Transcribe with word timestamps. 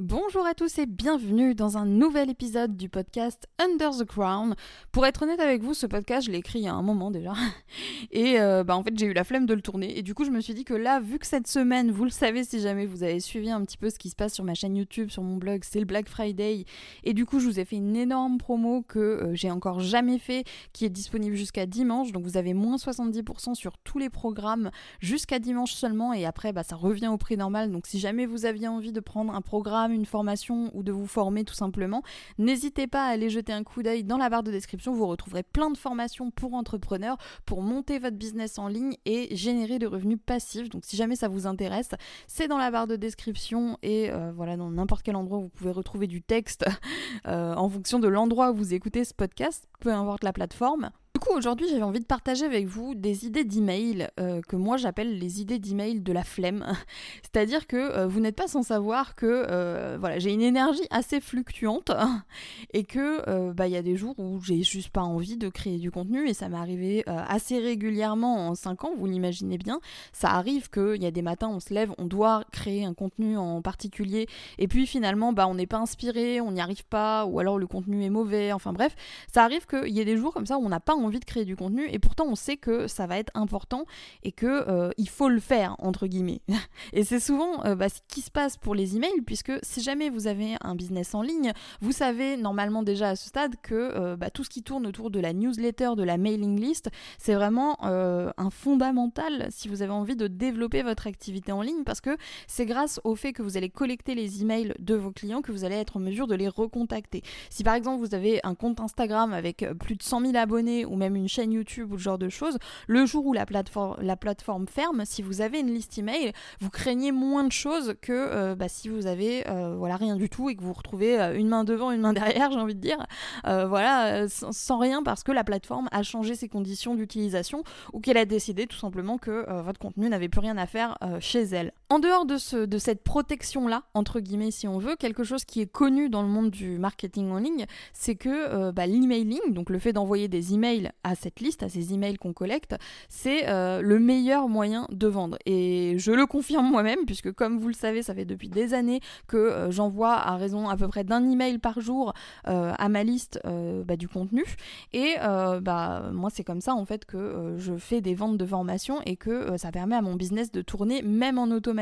Bonjour 0.00 0.46
à 0.46 0.54
tous 0.54 0.78
et 0.78 0.86
bienvenue 0.86 1.56
dans 1.56 1.76
un 1.76 1.84
nouvel 1.84 2.30
épisode 2.30 2.76
du 2.76 2.88
podcast 2.88 3.48
Under 3.58 3.90
the 3.90 4.04
Crown. 4.04 4.54
Pour 4.92 5.04
être 5.04 5.22
honnête 5.22 5.40
avec 5.40 5.60
vous, 5.60 5.74
ce 5.74 5.86
podcast, 5.86 6.28
je 6.28 6.30
l'ai 6.30 6.38
écrit 6.38 6.60
il 6.60 6.66
y 6.66 6.68
a 6.68 6.72
un 6.72 6.82
moment 6.82 7.10
déjà. 7.10 7.32
Et 8.12 8.38
euh, 8.38 8.62
bah 8.62 8.76
en 8.76 8.84
fait, 8.84 8.96
j'ai 8.96 9.06
eu 9.06 9.12
la 9.12 9.24
flemme 9.24 9.44
de 9.44 9.54
le 9.54 9.60
tourner. 9.60 9.98
Et 9.98 10.02
du 10.02 10.14
coup, 10.14 10.24
je 10.24 10.30
me 10.30 10.40
suis 10.40 10.54
dit 10.54 10.62
que 10.62 10.72
là, 10.72 11.00
vu 11.00 11.18
que 11.18 11.26
cette 11.26 11.48
semaine, 11.48 11.90
vous 11.90 12.04
le 12.04 12.10
savez 12.10 12.44
si 12.44 12.60
jamais 12.60 12.86
vous 12.86 13.02
avez 13.02 13.18
suivi 13.18 13.50
un 13.50 13.60
petit 13.64 13.76
peu 13.76 13.90
ce 13.90 13.98
qui 13.98 14.08
se 14.08 14.14
passe 14.14 14.34
sur 14.34 14.44
ma 14.44 14.54
chaîne 14.54 14.76
YouTube, 14.76 15.10
sur 15.10 15.24
mon 15.24 15.36
blog, 15.36 15.62
c'est 15.64 15.80
le 15.80 15.84
Black 15.84 16.08
Friday. 16.08 16.64
Et 17.02 17.12
du 17.12 17.26
coup, 17.26 17.40
je 17.40 17.46
vous 17.46 17.58
ai 17.58 17.64
fait 17.64 17.74
une 17.74 17.96
énorme 17.96 18.38
promo 18.38 18.82
que 18.82 19.00
euh, 19.00 19.34
j'ai 19.34 19.50
encore 19.50 19.80
jamais 19.80 20.20
fait, 20.20 20.44
qui 20.72 20.84
est 20.84 20.90
disponible 20.90 21.34
jusqu'à 21.34 21.66
dimanche. 21.66 22.12
Donc 22.12 22.22
vous 22.22 22.36
avez 22.36 22.54
moins 22.54 22.76
70% 22.76 23.56
sur 23.56 23.76
tous 23.78 23.98
les 23.98 24.10
programmes 24.10 24.70
jusqu'à 25.00 25.40
dimanche 25.40 25.72
seulement. 25.72 26.12
Et 26.12 26.24
après, 26.24 26.52
bah, 26.52 26.62
ça 26.62 26.76
revient 26.76 27.08
au 27.08 27.18
prix 27.18 27.36
normal. 27.36 27.72
Donc 27.72 27.88
si 27.88 27.98
jamais 27.98 28.26
vous 28.26 28.46
aviez 28.46 28.68
envie 28.68 28.92
de 28.92 29.00
prendre 29.00 29.34
un 29.34 29.42
programme, 29.42 29.87
une 29.90 30.06
formation 30.06 30.70
ou 30.74 30.82
de 30.82 30.92
vous 30.92 31.06
former 31.06 31.44
tout 31.44 31.54
simplement, 31.54 32.02
n'hésitez 32.38 32.86
pas 32.86 33.04
à 33.04 33.08
aller 33.08 33.30
jeter 33.30 33.52
un 33.52 33.64
coup 33.64 33.82
d'œil 33.82 34.04
dans 34.04 34.18
la 34.18 34.28
barre 34.28 34.42
de 34.42 34.50
description. 34.50 34.92
Vous 34.92 35.06
retrouverez 35.06 35.42
plein 35.42 35.70
de 35.70 35.76
formations 35.76 36.30
pour 36.30 36.54
entrepreneurs 36.54 37.18
pour 37.46 37.62
monter 37.62 37.98
votre 37.98 38.16
business 38.16 38.58
en 38.58 38.68
ligne 38.68 38.96
et 39.04 39.34
générer 39.36 39.78
des 39.78 39.86
revenus 39.86 40.18
passifs. 40.24 40.68
Donc 40.68 40.84
si 40.84 40.96
jamais 40.96 41.16
ça 41.16 41.28
vous 41.28 41.46
intéresse, 41.46 41.90
c'est 42.26 42.48
dans 42.48 42.58
la 42.58 42.70
barre 42.70 42.86
de 42.86 42.96
description 42.96 43.78
et 43.82 44.10
euh, 44.10 44.32
voilà 44.34 44.56
dans 44.56 44.70
n'importe 44.70 45.02
quel 45.02 45.16
endroit 45.16 45.38
vous 45.38 45.48
pouvez 45.48 45.70
retrouver 45.70 46.06
du 46.06 46.22
texte 46.22 46.66
euh, 47.26 47.54
en 47.54 47.68
fonction 47.68 47.98
de 47.98 48.08
l'endroit 48.08 48.50
où 48.50 48.54
vous 48.54 48.74
écoutez 48.74 49.04
ce 49.04 49.14
podcast, 49.14 49.68
peu 49.80 49.92
importe 49.92 50.24
la 50.24 50.32
plateforme. 50.32 50.90
Du 51.18 51.24
coup, 51.24 51.36
aujourd'hui, 51.36 51.66
j'avais 51.68 51.82
envie 51.82 51.98
de 51.98 52.04
partager 52.04 52.44
avec 52.44 52.68
vous 52.68 52.94
des 52.94 53.26
idées 53.26 53.42
d'email 53.42 54.06
euh, 54.20 54.40
que 54.40 54.54
moi 54.54 54.76
j'appelle 54.76 55.18
les 55.18 55.40
idées 55.40 55.58
d'email 55.58 56.00
de 56.00 56.12
la 56.12 56.22
flemme. 56.22 56.64
C'est-à-dire 57.22 57.66
que 57.66 57.76
euh, 57.76 58.06
vous 58.06 58.20
n'êtes 58.20 58.36
pas 58.36 58.46
sans 58.46 58.62
savoir 58.62 59.16
que 59.16 59.26
euh, 59.26 59.96
voilà, 59.98 60.20
j'ai 60.20 60.32
une 60.32 60.42
énergie 60.42 60.86
assez 60.90 61.20
fluctuante 61.20 61.90
et 62.72 62.84
que 62.84 63.50
bah 63.50 63.66
il 63.66 63.72
y 63.72 63.76
a 63.76 63.82
des 63.82 63.96
jours 63.96 64.14
où 64.18 64.40
j'ai 64.42 64.62
juste 64.62 64.90
pas 64.90 65.00
envie 65.00 65.36
de 65.36 65.48
créer 65.48 65.78
du 65.78 65.90
contenu 65.90 66.28
et 66.28 66.34
ça 66.34 66.48
m'est 66.48 66.56
arrivé 66.56 67.02
assez 67.06 67.58
régulièrement 67.58 68.50
en 68.50 68.54
5 68.54 68.84
ans, 68.84 68.92
vous 68.96 69.06
l'imaginez 69.06 69.58
bien. 69.58 69.80
Ça 70.12 70.30
arrive 70.30 70.70
qu'il 70.70 71.02
y 71.02 71.06
a 71.06 71.10
des 71.10 71.22
matins, 71.22 71.48
on 71.48 71.58
se 71.58 71.74
lève, 71.74 71.92
on 71.98 72.04
doit 72.04 72.44
créer 72.52 72.84
un 72.84 72.94
contenu 72.94 73.36
en 73.36 73.60
particulier 73.60 74.28
et 74.58 74.68
puis 74.68 74.86
finalement, 74.86 75.32
bah 75.32 75.48
on 75.48 75.54
n'est 75.54 75.66
pas 75.66 75.78
inspiré, 75.78 76.40
on 76.40 76.52
n'y 76.52 76.60
arrive 76.60 76.84
pas 76.84 77.26
ou 77.26 77.40
alors 77.40 77.58
le 77.58 77.66
contenu 77.66 78.04
est 78.04 78.10
mauvais. 78.10 78.52
Enfin 78.52 78.72
bref, 78.72 78.94
ça 79.32 79.42
arrive 79.42 79.66
qu'il 79.66 79.88
y 79.88 80.00
ait 80.00 80.04
des 80.04 80.16
jours 80.16 80.32
comme 80.32 80.46
ça 80.46 80.58
où 80.58 80.64
on 80.64 80.68
n'a 80.68 80.78
pas 80.78 80.94
envie 80.94 81.07
envie 81.08 81.20
de 81.20 81.24
créer 81.24 81.46
du 81.46 81.56
contenu 81.56 81.88
et 81.90 81.98
pourtant 81.98 82.26
on 82.28 82.34
sait 82.34 82.58
que 82.58 82.86
ça 82.86 83.06
va 83.06 83.18
être 83.18 83.32
important 83.34 83.84
et 84.22 84.30
que 84.30 84.46
euh, 84.46 84.90
il 84.98 85.08
faut 85.08 85.30
le 85.30 85.40
faire 85.40 85.74
entre 85.78 86.06
guillemets. 86.06 86.42
et 86.92 87.02
c'est 87.02 87.18
souvent 87.18 87.64
euh, 87.64 87.74
bah, 87.74 87.88
ce 87.88 88.00
qui 88.08 88.20
se 88.20 88.30
passe 88.30 88.58
pour 88.58 88.74
les 88.74 88.96
emails 88.96 89.22
puisque 89.24 89.52
si 89.62 89.80
jamais 89.80 90.10
vous 90.10 90.26
avez 90.26 90.56
un 90.60 90.74
business 90.74 91.14
en 91.14 91.22
ligne, 91.22 91.52
vous 91.80 91.92
savez 91.92 92.36
normalement 92.36 92.82
déjà 92.82 93.10
à 93.10 93.16
ce 93.16 93.26
stade 93.26 93.54
que 93.62 93.74
euh, 93.74 94.16
bah, 94.16 94.28
tout 94.28 94.44
ce 94.44 94.50
qui 94.50 94.62
tourne 94.62 94.86
autour 94.86 95.10
de 95.10 95.18
la 95.18 95.32
newsletter, 95.32 95.92
de 95.96 96.02
la 96.02 96.18
mailing 96.18 96.60
list, 96.60 96.90
c'est 97.16 97.34
vraiment 97.34 97.76
un 97.80 98.50
fondamental 98.50 99.48
si 99.50 99.68
vous 99.68 99.82
avez 99.82 99.92
envie 99.92 100.16
de 100.16 100.26
développer 100.26 100.82
votre 100.82 101.06
activité 101.06 101.52
en 101.52 101.62
ligne 101.62 101.84
parce 101.84 102.00
que 102.00 102.16
c'est 102.46 102.66
grâce 102.66 103.00
au 103.04 103.14
fait 103.14 103.32
que 103.32 103.42
vous 103.42 103.56
allez 103.56 103.70
collecter 103.70 104.14
les 104.14 104.42
emails 104.42 104.74
de 104.78 104.94
vos 104.94 105.10
clients 105.10 105.40
que 105.40 105.52
vous 105.52 105.64
allez 105.64 105.76
être 105.76 105.96
en 105.96 106.00
mesure 106.00 106.26
de 106.26 106.34
les 106.34 106.48
recontacter. 106.48 107.22
Si 107.48 107.64
par 107.64 107.74
exemple 107.74 108.00
vous 108.00 108.14
avez 108.14 108.40
un 108.44 108.54
compte 108.54 108.80
Instagram 108.80 109.32
avec 109.32 109.64
plus 109.78 109.96
de 109.96 110.02
100 110.02 110.20
000 110.20 110.36
abonnés 110.36 110.84
ou 110.84 110.96
même 110.98 111.16
une 111.16 111.28
chaîne 111.28 111.52
YouTube 111.52 111.92
ou 111.92 111.98
ce 111.98 112.02
genre 112.02 112.18
de 112.18 112.28
choses, 112.28 112.58
le 112.86 113.06
jour 113.06 113.24
où 113.26 113.32
la 113.32 113.46
plateforme, 113.46 113.96
la 114.00 114.16
plateforme 114.16 114.66
ferme, 114.66 115.04
si 115.04 115.22
vous 115.22 115.40
avez 115.40 115.60
une 115.60 115.72
liste 115.72 115.98
email, 115.98 116.32
vous 116.60 116.70
craignez 116.70 117.12
moins 117.12 117.44
de 117.44 117.52
choses 117.52 117.94
que 118.02 118.12
euh, 118.12 118.54
bah, 118.54 118.68
si 118.68 118.88
vous 118.88 119.06
avez 119.06 119.48
euh, 119.48 119.74
voilà, 119.76 119.96
rien 119.96 120.16
du 120.16 120.28
tout 120.28 120.50
et 120.50 120.56
que 120.56 120.62
vous 120.62 120.72
retrouvez 120.72 121.20
euh, 121.20 121.38
une 121.38 121.48
main 121.48 121.64
devant, 121.64 121.90
une 121.90 122.00
main 122.00 122.12
derrière, 122.18 122.50
j'ai 122.50 122.58
envie 122.58 122.74
de 122.74 122.80
dire, 122.80 122.98
voilà, 123.44 124.28
sans, 124.28 124.78
rien 124.78 125.02
parce 125.02 125.24
que 125.24 125.32
la 125.32 125.44
plateforme 125.44 125.88
a 125.90 126.02
changé 126.02 126.34
ses 126.34 126.48
conditions 126.48 126.94
d'utilisation 126.94 127.62
ou 127.92 128.00
qu'elle 128.00 128.16
a 128.16 128.24
décidé 128.24 128.66
tout 128.66 128.76
simplement 128.76 129.18
que 129.18 129.46
votre 129.62 129.80
contenu 129.80 130.08
n'avait 130.08 130.28
plus 130.28 130.40
rien 130.40 130.56
à 130.56 130.66
faire 130.66 130.96
chez 131.20 131.42
elle. 131.42 131.72
En 131.90 132.00
dehors 132.00 132.26
de, 132.26 132.36
ce, 132.36 132.66
de 132.66 132.76
cette 132.76 133.02
protection-là, 133.02 133.84
entre 133.94 134.20
guillemets 134.20 134.50
si 134.50 134.68
on 134.68 134.76
veut, 134.76 134.94
quelque 134.94 135.24
chose 135.24 135.46
qui 135.46 135.62
est 135.62 135.66
connu 135.70 136.10
dans 136.10 136.20
le 136.20 136.28
monde 136.28 136.50
du 136.50 136.78
marketing 136.78 137.30
en 137.30 137.38
ligne, 137.38 137.64
c'est 137.94 138.14
que 138.14 138.70
bah, 138.72 138.86
l'emailing, 138.86 139.40
donc 139.54 139.70
le 139.70 139.78
fait 139.78 139.94
d'envoyer 139.94 140.28
des 140.28 140.52
emails 140.52 140.90
à 141.02 141.14
cette 141.14 141.40
liste, 141.40 141.62
à 141.62 141.70
ces 141.70 141.94
emails 141.94 142.18
qu'on 142.18 142.34
collecte, 142.34 142.76
c'est 143.08 143.48
euh, 143.48 143.80
le 143.80 143.98
meilleur 143.98 144.48
moyen 144.48 144.86
de 144.90 145.06
vendre. 145.06 145.38
Et 145.46 145.94
je 145.96 146.12
le 146.12 146.26
confirme 146.26 146.68
moi-même, 146.68 147.06
puisque 147.06 147.32
comme 147.32 147.58
vous 147.58 147.68
le 147.68 147.74
savez, 147.74 148.02
ça 148.02 148.14
fait 148.14 148.26
depuis 148.26 148.50
des 148.50 148.74
années 148.74 149.00
que 149.26 149.38
euh, 149.38 149.70
j'envoie 149.70 150.12
à 150.12 150.36
raison 150.36 150.68
à 150.68 150.76
peu 150.76 150.88
près 150.88 151.04
d'un 151.04 151.26
email 151.30 151.56
par 151.56 151.80
jour 151.80 152.12
euh, 152.48 152.72
à 152.76 152.88
ma 152.90 153.02
liste 153.02 153.40
bah, 153.86 153.96
du 153.96 154.08
contenu. 154.08 154.44
Et 154.92 155.14
bah, 155.62 156.10
moi, 156.12 156.28
c'est 156.30 156.44
comme 156.44 156.60
ça 156.60 156.74
en 156.74 156.84
fait 156.84 157.06
que 157.06 157.54
je 157.56 157.76
fais 157.76 158.02
des 158.02 158.14
ventes 158.14 158.36
de 158.36 158.44
formation 158.44 159.00
et 159.06 159.16
que 159.16 159.56
ça 159.56 159.70
permet 159.70 159.96
à 159.96 160.02
mon 160.02 160.16
business 160.16 160.52
de 160.52 160.60
tourner 160.60 161.00
même 161.00 161.38
en 161.38 161.50
automatique. 161.50 161.77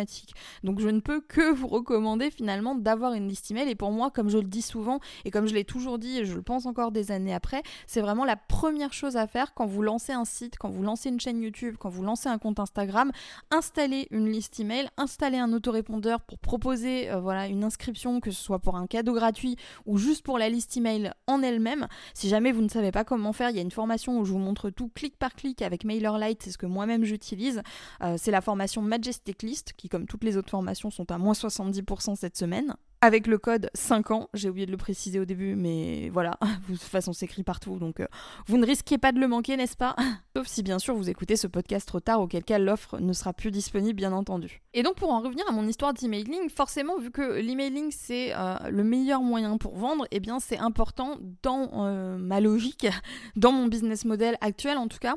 Donc 0.65 0.81
je 0.81 0.89
ne 0.89 1.01
peux 1.01 1.21
que 1.21 1.53
vous 1.55 1.69
recommander 1.69 2.31
finalement 2.31 2.75
d'avoir 2.75 3.15
une 3.15 3.29
liste 3.29 3.51
email. 3.51 3.69
Et 3.69 3.75
pour 3.75 3.91
moi, 3.91 4.11
comme 4.11 4.29
je 4.29 4.39
le 4.39 4.45
dis 4.45 4.62
souvent 4.62 5.01
et 5.25 5.31
comme 5.31 5.47
je 5.47 5.55
l'ai 5.55 5.65
toujours 5.65 5.99
dit 5.99 6.19
et 6.19 6.25
je 6.25 6.34
le 6.34 6.43
pense 6.43 6.67
encore 6.67 6.93
des 6.93 7.11
années 7.11 7.34
après, 7.34 7.62
c'est 7.87 8.01
vraiment 8.01 8.25
la 8.25 8.37
première 8.37 8.93
chose 8.93 9.17
à 9.17 9.27
faire 9.27 9.55
quand 9.55 9.67
vous 9.67 9.83
lancez 9.83 10.12
un 10.12 10.25
site, 10.25 10.59
quand 10.59 10.71
vous 10.71 10.83
lancez 10.83 11.09
une 11.09 11.21
chaîne 11.21 11.41
YouTube, 11.41 11.77
quand 11.79 11.89
vous 11.89 12.03
lancez 12.03 12.29
un 12.29 12.39
compte 12.39 12.61
Instagram, 12.61 13.12
installez 13.51 14.09
une 14.11 14.31
liste 14.31 14.61
email, 14.61 14.89
installez 14.97 15.39
un 15.39 15.53
autorépondeur 15.53 16.21
pour 16.21 16.39
proposer 16.39 17.11
euh, 17.11 17.21
voilà 17.21 17.47
une 17.47 17.65
inscription, 17.65 18.21
que 18.21 18.31
ce 18.31 18.43
soit 18.43 18.59
pour 18.59 18.77
un 18.77 18.87
cadeau 18.87 19.15
gratuit 19.15 19.57
ou 19.87 19.99
juste 19.99 20.25
pour 20.25 20.39
la 20.39 20.49
liste 20.49 20.77
email 20.77 21.13
en 21.27 21.43
elle-même. 21.43 21.87
Si 22.15 22.28
jamais 22.28 22.53
vous 22.53 22.63
ne 22.63 22.69
savez 22.69 22.93
pas 22.93 23.05
comment 23.05 23.33
faire, 23.33 23.51
il 23.51 23.57
y 23.57 23.59
a 23.59 23.63
une 23.63 23.71
formation 23.71 24.19
où 24.19 24.25
je 24.25 24.33
vous 24.33 24.39
montre 24.39 24.71
tout 24.71 24.91
clic 24.95 25.19
par 25.19 25.34
clic 25.34 25.63
avec 25.63 25.84
MailerLite, 25.84 26.43
c'est 26.43 26.51
ce 26.51 26.59
que 26.59 26.67
moi-même 26.67 27.05
j'utilise. 27.05 27.63
Euh, 28.03 28.17
c'est 28.19 28.31
la 28.31 28.41
formation 28.41 28.83
Majestic 28.83 29.43
List 29.43 29.73
qui, 29.77 29.85
comme 29.88 30.06
toutes 30.06 30.24
les 30.24 30.36
autres 30.36 30.50
formations, 30.50 30.91
sont 30.91 31.10
à 31.10 31.19
moins 31.19 31.32
70% 31.32 32.16
cette 32.16 32.36
semaine 32.36 32.74
avec 33.00 33.26
le 33.26 33.38
code 33.38 33.70
5 33.74 34.10
ans. 34.10 34.28
J'ai 34.34 34.48
oublié 34.48 34.66
de 34.66 34.70
le 34.70 34.76
préciser 34.76 35.20
au 35.20 35.24
début, 35.24 35.54
mais 35.54 36.08
voilà, 36.10 36.38
de 36.69 36.74
toute 36.74 36.82
façon 36.82 37.12
c'est 37.12 37.26
écrit 37.26 37.42
partout, 37.42 37.78
donc 37.78 38.00
euh, 38.00 38.06
vous 38.47 38.58
ne 38.58 38.66
risquez 38.66 38.98
pas 38.98 39.12
de 39.12 39.20
le 39.20 39.28
manquer, 39.28 39.56
n'est-ce 39.56 39.76
pas? 39.76 39.94
Sauf 40.36 40.47
si 40.47 40.62
bien 40.62 40.78
sûr 40.78 40.94
vous 40.94 41.08
écoutez 41.08 41.36
ce 41.36 41.47
podcast 41.47 41.86
trop 41.86 42.00
tard, 42.00 42.20
auquel 42.20 42.44
cas 42.44 42.58
l'offre 42.58 42.98
ne 42.98 43.12
sera 43.12 43.32
plus 43.32 43.50
disponible, 43.50 43.97
bien 43.97 44.12
entendu. 44.12 44.62
Et 44.74 44.82
donc 44.82 44.97
pour 44.97 45.10
en 45.10 45.20
revenir 45.20 45.44
à 45.48 45.52
mon 45.52 45.66
histoire 45.66 45.94
d'emailing, 45.94 46.48
forcément 46.48 46.98
vu 46.98 47.10
que 47.10 47.41
l'emailing 47.41 47.91
c'est 47.91 48.34
euh, 48.34 48.56
le 48.70 48.84
meilleur 48.84 49.22
moyen 49.22 49.56
pour 49.58 49.76
vendre, 49.76 50.04
et 50.06 50.16
eh 50.16 50.20
bien 50.20 50.41
c'est 50.41 50.58
important 50.58 51.16
dans 51.42 51.70
euh, 51.86 52.16
ma 52.16 52.41
logique, 52.41 52.86
dans 53.36 53.53
mon 53.53 53.66
business 53.66 54.04
model 54.04 54.36
actuel 54.41 54.78
en 54.78 54.88
tout 54.88 54.98
cas, 54.98 55.16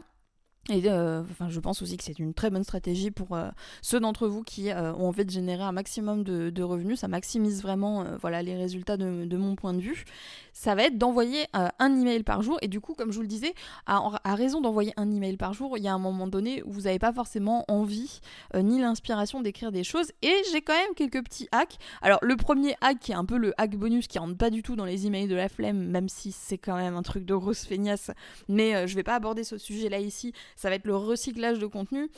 et 0.69 0.83
euh, 0.85 1.23
enfin, 1.31 1.49
je 1.49 1.59
pense 1.59 1.81
aussi 1.81 1.97
que 1.97 2.03
c'est 2.03 2.19
une 2.19 2.33
très 2.33 2.49
bonne 2.49 2.63
stratégie 2.63 3.09
pour 3.09 3.35
euh, 3.35 3.49
ceux 3.81 3.99
d'entre 3.99 4.27
vous 4.27 4.43
qui 4.43 4.69
euh, 4.69 4.93
ont 4.93 5.07
envie 5.07 5.25
de 5.25 5.31
générer 5.31 5.63
un 5.63 5.71
maximum 5.71 6.23
de, 6.23 6.61
revenus. 6.61 6.99
Ça 6.99 7.07
maximise 7.07 7.63
vraiment 7.63 8.05
voilà, 8.21 8.43
les 8.43 8.55
résultats 8.55 8.97
de, 8.97 9.37
mon 9.37 9.55
point 9.55 9.73
de 9.73 9.79
vue. 9.79 10.05
Ça 10.53 10.75
va 10.75 10.83
être 10.83 10.97
d'envoyer 10.97 11.45
un 11.53 11.99
email 11.99 12.23
par 12.23 12.41
jour. 12.41 12.59
Et 12.61 12.67
du 12.67 12.81
coup, 12.81 12.93
comme 12.93 13.11
je 13.11 13.15
vous 13.15 13.21
le 13.21 13.27
disais, 13.27 13.53
à, 13.87 14.35
raison 14.35 14.61
d'envoyer 14.61 14.93
un 14.97 15.09
email 15.09 15.37
par 15.37 15.53
jour, 15.53 15.77
il 15.77 15.83
y 15.83 15.87
a 15.87 15.93
un 15.93 15.99
moment 15.99 16.27
donné 16.27 16.61
où 16.63 16.71
vous 16.71 16.81
n'avez 16.81 16.99
pas 16.99 17.13
forcément 17.13 17.65
envie 17.69 18.19
ni 18.53 18.79
l'inspiration 18.79 19.41
d'écrire 19.41 19.71
des 19.71 19.83
choses. 19.83 20.11
Et 20.21 20.35
j'ai 20.51 20.61
quand 20.61 20.73
même 20.73 20.93
quelques 20.95 21.23
petits 21.23 21.47
hacks. 21.51 21.77
Alors, 22.01 22.19
le 22.21 22.35
premier 22.35 22.75
hack 22.81 22.99
qui 22.99 23.13
est 23.13 23.15
un 23.15 23.25
peu 23.25 23.37
le 23.37 23.53
hack 23.59 23.75
bonus 23.75 24.07
qui 24.07 24.19
rentre 24.19 24.37
pas 24.37 24.49
du 24.49 24.61
tout 24.61 24.75
dans 24.75 24.85
les 24.85 25.07
emails 25.07 25.27
de 25.27 25.35
la 25.35 25.49
flemme, 25.49 25.87
même 25.87 26.09
si 26.09 26.31
c'est 26.31 26.57
quand 26.57 26.75
même 26.75 26.95
un 26.95 27.03
truc 27.03 27.25
de 27.25 27.33
grosse 27.33 27.65
feignasse. 27.65 28.11
Mais 28.49 28.85
je 28.87 28.95
vais 28.95 29.03
pas 29.03 29.15
aborder 29.15 29.43
ce 29.43 29.57
sujet-là 29.57 29.99
ici 29.99 30.33
ça 30.55 30.69
va 30.69 30.75
être 30.75 30.85
le 30.85 30.95
recyclage 30.95 31.59
de 31.59 31.67
contenu. 31.67 32.09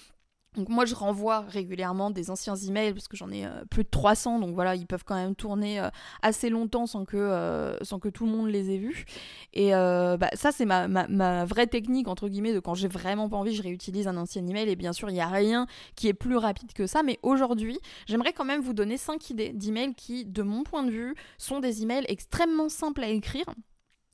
Donc 0.57 0.67
moi 0.67 0.83
je 0.83 0.93
renvoie 0.95 1.41
régulièrement 1.41 2.11
des 2.11 2.29
anciens 2.29 2.57
emails 2.57 2.91
parce 2.91 3.07
que 3.07 3.15
j'en 3.15 3.31
ai 3.31 3.45
euh, 3.45 3.63
plus 3.69 3.85
de 3.85 3.89
300 3.89 4.39
donc 4.39 4.53
voilà 4.53 4.75
ils 4.75 4.85
peuvent 4.85 5.05
quand 5.05 5.15
même 5.15 5.33
tourner 5.33 5.79
euh, 5.79 5.87
assez 6.21 6.49
longtemps 6.49 6.87
sans 6.87 7.05
que, 7.05 7.15
euh, 7.15 7.81
sans 7.85 7.99
que 7.99 8.09
tout 8.09 8.25
le 8.25 8.33
monde 8.33 8.49
les 8.49 8.69
ait 8.69 8.77
vus. 8.77 9.05
Et 9.53 9.71
bah, 9.71 10.29
ça 10.33 10.51
c'est 10.51 10.65
ma, 10.65 10.89
ma, 10.89 11.45
vraie 11.45 11.67
technique 11.67 12.09
entre 12.09 12.27
guillemets 12.27 12.53
de 12.53 12.59
quand 12.59 12.73
j'ai 12.73 12.89
vraiment 12.89 13.29
pas 13.29 13.37
envie 13.37 13.55
je 13.55 13.63
réutilise 13.63 14.09
un 14.09 14.17
ancien 14.17 14.45
email. 14.45 14.69
Et 14.69 14.75
bien 14.75 14.91
sûr 14.91 15.09
il 15.09 15.13
n'y 15.13 15.21
a 15.21 15.27
rien 15.27 15.67
qui 15.95 16.09
est 16.09 16.13
plus 16.13 16.35
rapide 16.35 16.73
que 16.73 16.85
ça. 16.85 17.01
Mais 17.01 17.17
aujourd'hui 17.23 17.79
j'aimerais 18.07 18.33
quand 18.33 18.45
même 18.45 18.61
vous 18.61 18.73
donner 18.73 18.97
5 18.97 19.29
idées 19.29 19.53
d'emails 19.53 19.93
qui 19.95 20.25
de 20.25 20.43
mon 20.43 20.63
point 20.63 20.83
de 20.83 20.91
vue 20.91 21.15
sont 21.37 21.61
des 21.61 21.81
emails 21.81 22.05
extrêmement 22.09 22.67
simples 22.67 23.03
à 23.03 23.07
écrire 23.07 23.45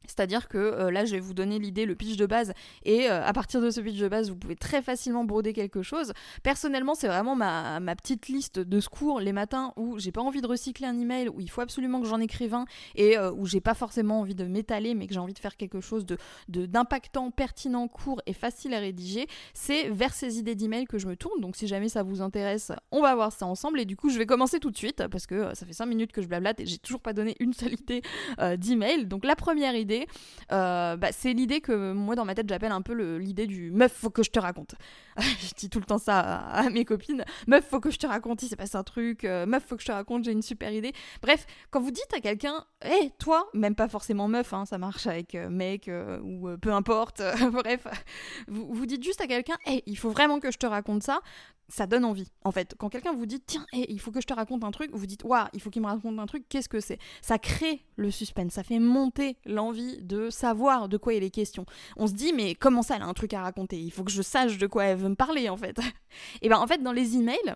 C'est-à-dire 0.08 0.48
que 0.48 0.58
euh, 0.58 0.92
là, 0.92 1.06
je 1.06 1.14
vais 1.14 1.20
vous 1.20 1.34
donner 1.34 1.60
l'idée, 1.60 1.86
le 1.86 1.96
pitch 1.96 2.18
de 2.18 2.26
base, 2.26 2.54
et 2.84 3.10
euh, 3.10 3.24
à 3.26 3.34
partir 3.34 3.62
de 3.62 3.70
ce 3.70 3.82
pitch 3.82 3.98
de 3.98 4.08
base, 4.08 4.30
vous 4.30 4.36
pouvez 4.36 4.56
très 4.56 4.82
facilement 4.82 5.24
broder 5.24 5.54
quelque 5.54 5.82
chose. 5.82 6.14
Personnellement, 6.44 6.96
c'est 6.96 7.08
vraiment 7.08 7.36
ma, 7.36 7.80
petite 7.96 8.28
liste 8.28 8.60
de 8.60 8.80
secours 8.80 9.20
les 9.20 9.34
matins 9.34 9.74
où 9.76 9.98
j'ai 9.98 10.12
pas 10.12 10.22
envie 10.22 10.42
de 10.42 10.48
recycler 10.48 10.88
un 10.88 10.98
email, 11.00 11.30
où 11.30 11.42
il 11.42 11.50
faut 11.50 11.62
absolument 11.62 12.02
que 12.02 12.08
j'en 12.08 12.20
écrive 12.20 12.54
un, 12.54 12.66
et 12.96 13.18
euh, 13.18 13.32
où 13.32 13.46
j'ai 13.46 13.62
pas 13.62 13.74
forcément 13.74 14.22
envie 14.22 14.36
de 14.36 14.46
m'étaler, 14.46 14.94
mais 14.94 15.08
que 15.08 15.14
j'ai 15.14 15.20
envie 15.20 15.34
de 15.34 15.40
faire 15.40 15.58
quelque 15.58 15.82
chose 15.82 16.06
de 16.06 16.18
d'impactant, 16.48 17.32
pertinent, 17.32 17.88
court 17.88 18.22
et 18.26 18.34
facile 18.34 18.74
à 18.74 18.80
rédiger. 18.80 19.28
C'est 19.54 19.90
vers 19.90 20.14
ces 20.14 20.38
idées 20.38 20.56
d'email 20.56 20.86
que 20.86 20.98
je 20.98 21.08
me 21.08 21.16
tourne. 21.16 21.42
Donc 21.42 21.56
si 21.56 21.68
jamais 21.68 21.90
ça 21.90 22.04
vous 22.04 22.22
intéresse, 22.22 22.72
on 22.92 23.02
va 23.02 23.16
voir 23.16 23.32
ça 23.32 23.46
ensemble. 23.46 23.80
Et 23.80 23.86
du 23.86 23.96
coup, 23.96 24.10
je 24.10 24.18
vais 24.18 24.26
commencer 24.26 24.60
tout 24.60 24.72
de 24.72 24.78
suite 24.78 25.08
parce 25.08 25.28
que 25.28 25.54
ça 25.56 25.66
fait 25.66 25.74
5 25.74 25.86
minutes 25.86 26.12
que 26.12 26.22
je 26.22 26.28
blablate 26.28 26.60
et 26.60 26.66
j'ai 26.66 26.78
toujours 26.78 27.02
pas 27.02 27.14
donné 27.14 27.36
une 27.40 27.54
seule 27.54 27.74
idée 27.74 28.02
d'email. 28.58 29.06
Donc 29.06 29.26
la 29.26 29.36
première 29.36 29.76
idée 29.76 29.97
euh, 30.52 30.96
bah, 30.98 31.10
c'est 31.12 31.34
l'idée 31.34 31.62
que 31.62 31.94
moi 31.94 32.16
dans 32.16 32.26
ma 32.26 32.36
tête 32.36 32.48
j'appelle 32.48 32.72
un 32.72 32.82
peu 32.82 32.94
l'idée 33.18 33.48
du 33.48 33.72
meuf 33.72 33.94
faut 33.94 34.10
que 34.10 34.24
je 34.24 34.30
te 34.30 34.40
raconte. 34.40 34.76
je 35.18 35.54
dis 35.56 35.70
tout 35.70 35.80
le 35.80 35.86
temps 35.86 35.98
ça 35.98 36.20
à, 36.20 36.70
mes 36.70 36.86
copines. 36.86 37.24
Meuf 37.48 37.68
faut 37.68 37.80
que 37.80 37.90
je 37.90 37.98
te 37.98 38.08
raconte, 38.08 38.44
il 38.44 38.50
s'est 38.50 38.56
passé 38.56 38.76
un 38.76 38.84
truc. 38.84 39.24
Euh, 39.24 39.46
meuf 39.46 39.64
faut 39.66 39.76
que 39.76 39.82
je 39.82 39.88
te 39.88 39.92
raconte, 39.92 40.24
j'ai 40.24 40.32
une 40.32 40.42
super 40.42 40.72
idée. 40.72 40.94
Bref, 41.22 41.46
quand 41.72 41.82
vous 41.82 41.92
dites 41.92 42.14
à 42.16 42.20
quelqu'un, 42.20 42.66
hé 42.84 43.12
toi, 43.18 43.48
même 43.54 43.76
pas 43.76 43.88
forcément 43.88 44.28
meuf, 44.28 44.54
hein, 44.54 44.66
ça 44.66 44.78
marche 44.78 45.08
avec 45.08 45.36
euh, 45.36 45.50
mec 45.50 45.90
ou 46.24 46.50
peu 46.62 46.72
importe. 46.72 47.22
bref, 47.52 47.88
vous, 48.48 48.68
vous 48.74 48.86
dites 48.86 49.04
juste 49.04 49.22
à 49.22 49.28
quelqu'un, 49.28 49.56
hé 49.66 49.84
il 49.86 49.98
faut 49.98 50.10
vraiment 50.10 50.40
que 50.40 50.52
je 50.52 50.58
te 50.58 50.66
raconte 50.66 51.04
ça 51.04 51.22
ça 51.70 51.86
donne 51.86 52.06
envie. 52.06 52.32
En 52.44 52.52
fait, 52.52 52.76
quand 52.78 52.90
quelqu'un 52.90 53.14
vous 53.14 53.26
dit 53.26 53.42
tiens, 53.46 53.66
il 53.74 54.00
faut 54.00 54.12
que 54.12 54.22
je 54.22 54.28
te 54.28 54.34
raconte 54.34 54.64
un 54.64 54.72
truc, 54.72 54.92
vous 54.94 55.06
dites 55.06 55.24
waouh, 55.24 55.48
il 55.54 55.62
faut 55.62 55.70
qu'il 55.70 55.82
me 55.82 55.88
raconte 55.88 56.18
un 56.20 56.26
truc, 56.26 56.46
qu'est-ce 56.50 56.70
que 56.70 56.80
c'est? 56.80 56.98
Ça 57.22 57.38
crée 57.38 57.84
le 57.96 58.12
suspense, 58.12 58.54
ça 58.54 58.64
fait 58.64 58.80
monter 58.80 59.38
l'envie 59.46 59.87
de 60.02 60.30
savoir 60.30 60.90
de 60.90 60.98
quoi 60.98 61.14
il 61.14 61.24
est 61.24 61.30
question. 61.30 61.66
On 61.96 62.08
se 62.08 62.14
dit 62.14 62.34
mais 62.34 62.56
comment 62.56 62.82
ça 62.82 62.96
elle 62.96 63.02
a 63.02 63.06
un 63.06 63.14
truc 63.14 63.34
à 63.34 63.42
raconter? 63.42 63.78
Il 63.80 63.92
faut 63.92 64.04
que 64.04 64.12
je 64.12 64.22
sache 64.22 64.58
de 64.58 64.68
quoi 64.68 64.86
elle 64.86 64.98
veut 64.98 65.10
me 65.10 65.16
parler 65.16 65.50
en 65.50 65.58
fait. 65.58 65.80
Et 66.42 66.50
ben 66.50 66.58
en 66.58 66.68
fait 66.68 66.82
dans 66.82 66.92
les 66.92 67.16
emails, 67.16 67.56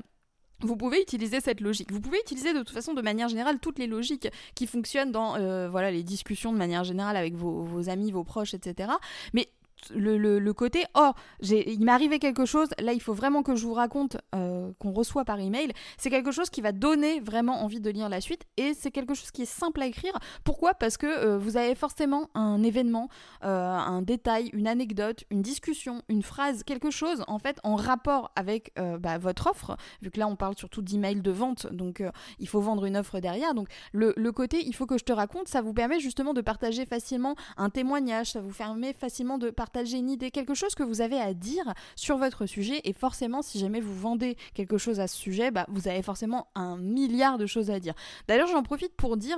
vous 0.62 0.75
pouvez 0.75 1.01
utiliser 1.01 1.39
cette 1.39 1.62
logique. 1.62 1.92
Vous 1.92 2.01
pouvez 2.01 2.19
utiliser 2.19 2.54
de 2.54 2.60
toute 2.60 2.72
façon 2.72 2.94
de 2.94 3.01
manière 3.01 3.30
générale 3.30 3.60
toutes 3.60 3.80
les 3.80 3.88
logiques 3.88 4.28
qui 4.56 4.68
fonctionnent 4.68 5.12
dans 5.12 5.36
euh, 5.36 5.69
voilà 5.69 5.92
les 5.92 6.04
discussions 6.04 6.51
de 6.54 6.57
manière 6.57 6.83
générale 6.83 7.18
avec 7.18 7.36
vos, 7.36 7.63
vos 7.63 7.89
amis, 7.89 8.12
vos 8.12 8.24
proches, 8.24 8.54
etc. 8.54 8.92
Mais 9.34 9.50
le, 9.89 10.51
côté 10.51 10.86
oh 10.95 11.12
il 11.42 11.83
m'est 11.83 11.92
arrivé 11.92 12.19
quelque 12.19 12.45
chose 12.45 12.69
là 12.80 12.94
il 12.94 13.01
faut 13.01 13.13
vraiment 13.13 13.44
que 13.44 13.56
je 13.56 13.66
vous 13.66 13.74
raconte 13.74 14.18
euh, 14.36 14.72
qu'on 14.80 14.92
reçoit 14.92 15.25
par 15.25 15.39
email. 15.39 15.72
C'est 15.98 16.10
quelque 16.10 16.31
chose 16.31 16.50
qui 16.50 16.62
va 16.62 16.72
donner 16.72 17.19
vraiment 17.19 17.63
envie 17.63 17.80
de 17.80 17.89
lire 17.89 18.10
la 18.10 18.22
suite 18.22 18.44
et 18.57 18.74
c'est 18.74 18.92
quelque 18.92 19.13
chose 19.13 19.31
qui 19.31 19.44
est 19.44 19.45
simple 19.45 19.81
à 19.81 19.88
écrire. 19.88 20.13
Pourquoi? 20.44 20.74
Parce 20.74 20.98
que 20.98 21.07
euh, 21.07 21.38
vous 21.38 21.57
avez 21.57 21.75
forcément 21.75 22.30
un 22.36 22.62
événement 22.63 23.10
euh, 23.44 23.48
un 23.48 24.01
détail 24.01 24.50
une 24.54 24.68
anecdote 24.68 25.24
une 25.31 25.42
discussion 25.42 26.01
une 26.10 26.24
phrase 26.24 26.63
quelque 26.63 26.92
chose 26.92 27.24
en 27.27 27.39
fait 27.39 27.60
en 27.63 27.75
rapport 27.75 28.31
avec 28.36 28.74
bah, 29.00 29.18
votre 29.18 29.48
offre. 29.50 29.77
Vu 30.01 30.12
que 30.12 30.19
là 30.19 30.27
on 30.27 30.36
parle 30.36 30.57
surtout 30.57 30.81
d'email 30.81 31.22
de 31.22 31.31
vente 31.31 31.68
donc 31.72 32.04
il 32.39 32.48
faut 32.48 32.62
vendre 32.62 32.86
une 32.86 32.98
offre 32.98 33.19
derrière. 33.19 33.54
Donc 33.54 33.68
le, 33.94 34.13
le 34.16 34.31
côté 34.31 34.63
il 34.66 34.75
faut 34.75 34.86
que 34.86 34.98
je 34.98 35.04
te 35.04 35.13
raconte 35.13 35.48
ça 35.48 35.62
vous 35.62 35.74
permet 35.74 36.00
justement 36.00 36.34
de 36.34 36.42
partager 36.42 36.86
facilement 36.86 37.36
un 37.57 37.69
témoignage 37.69 38.31
ça 38.31 38.42
vous 38.42 38.54
permet 38.54 38.94
facilement 38.94 39.38
de 39.38 39.50
partager 39.50 39.71
partager 39.72 39.98
une 39.98 40.10
idée, 40.10 40.32
quelque 40.32 40.54
chose 40.54 40.76
que 40.76 40.84
vous 40.84 41.00
avez 41.00 41.18
à 41.18 41.34
dire 41.34 41.74
sur 41.96 42.18
votre 42.18 42.46
sujet. 42.46 42.82
Et 42.84 42.92
forcément, 42.92 43.42
si 43.42 43.58
jamais 43.58 43.80
vous 43.80 43.96
vendez 43.98 44.36
quelque 44.54 44.78
chose 44.78 45.00
à 45.00 45.08
ce 45.08 45.16
sujet, 45.16 45.50
bah, 45.50 45.66
vous 45.70 45.88
avez 45.88 46.02
forcément 46.02 46.48
un 46.56 46.78
milliard 46.78 47.38
de 47.38 47.46
choses 47.46 47.72
à 47.72 47.80
dire. 47.80 47.94
D'ailleurs, 48.28 48.48
j'en 48.48 48.64
profite 48.64 48.94
pour 48.96 49.16
dire 49.16 49.38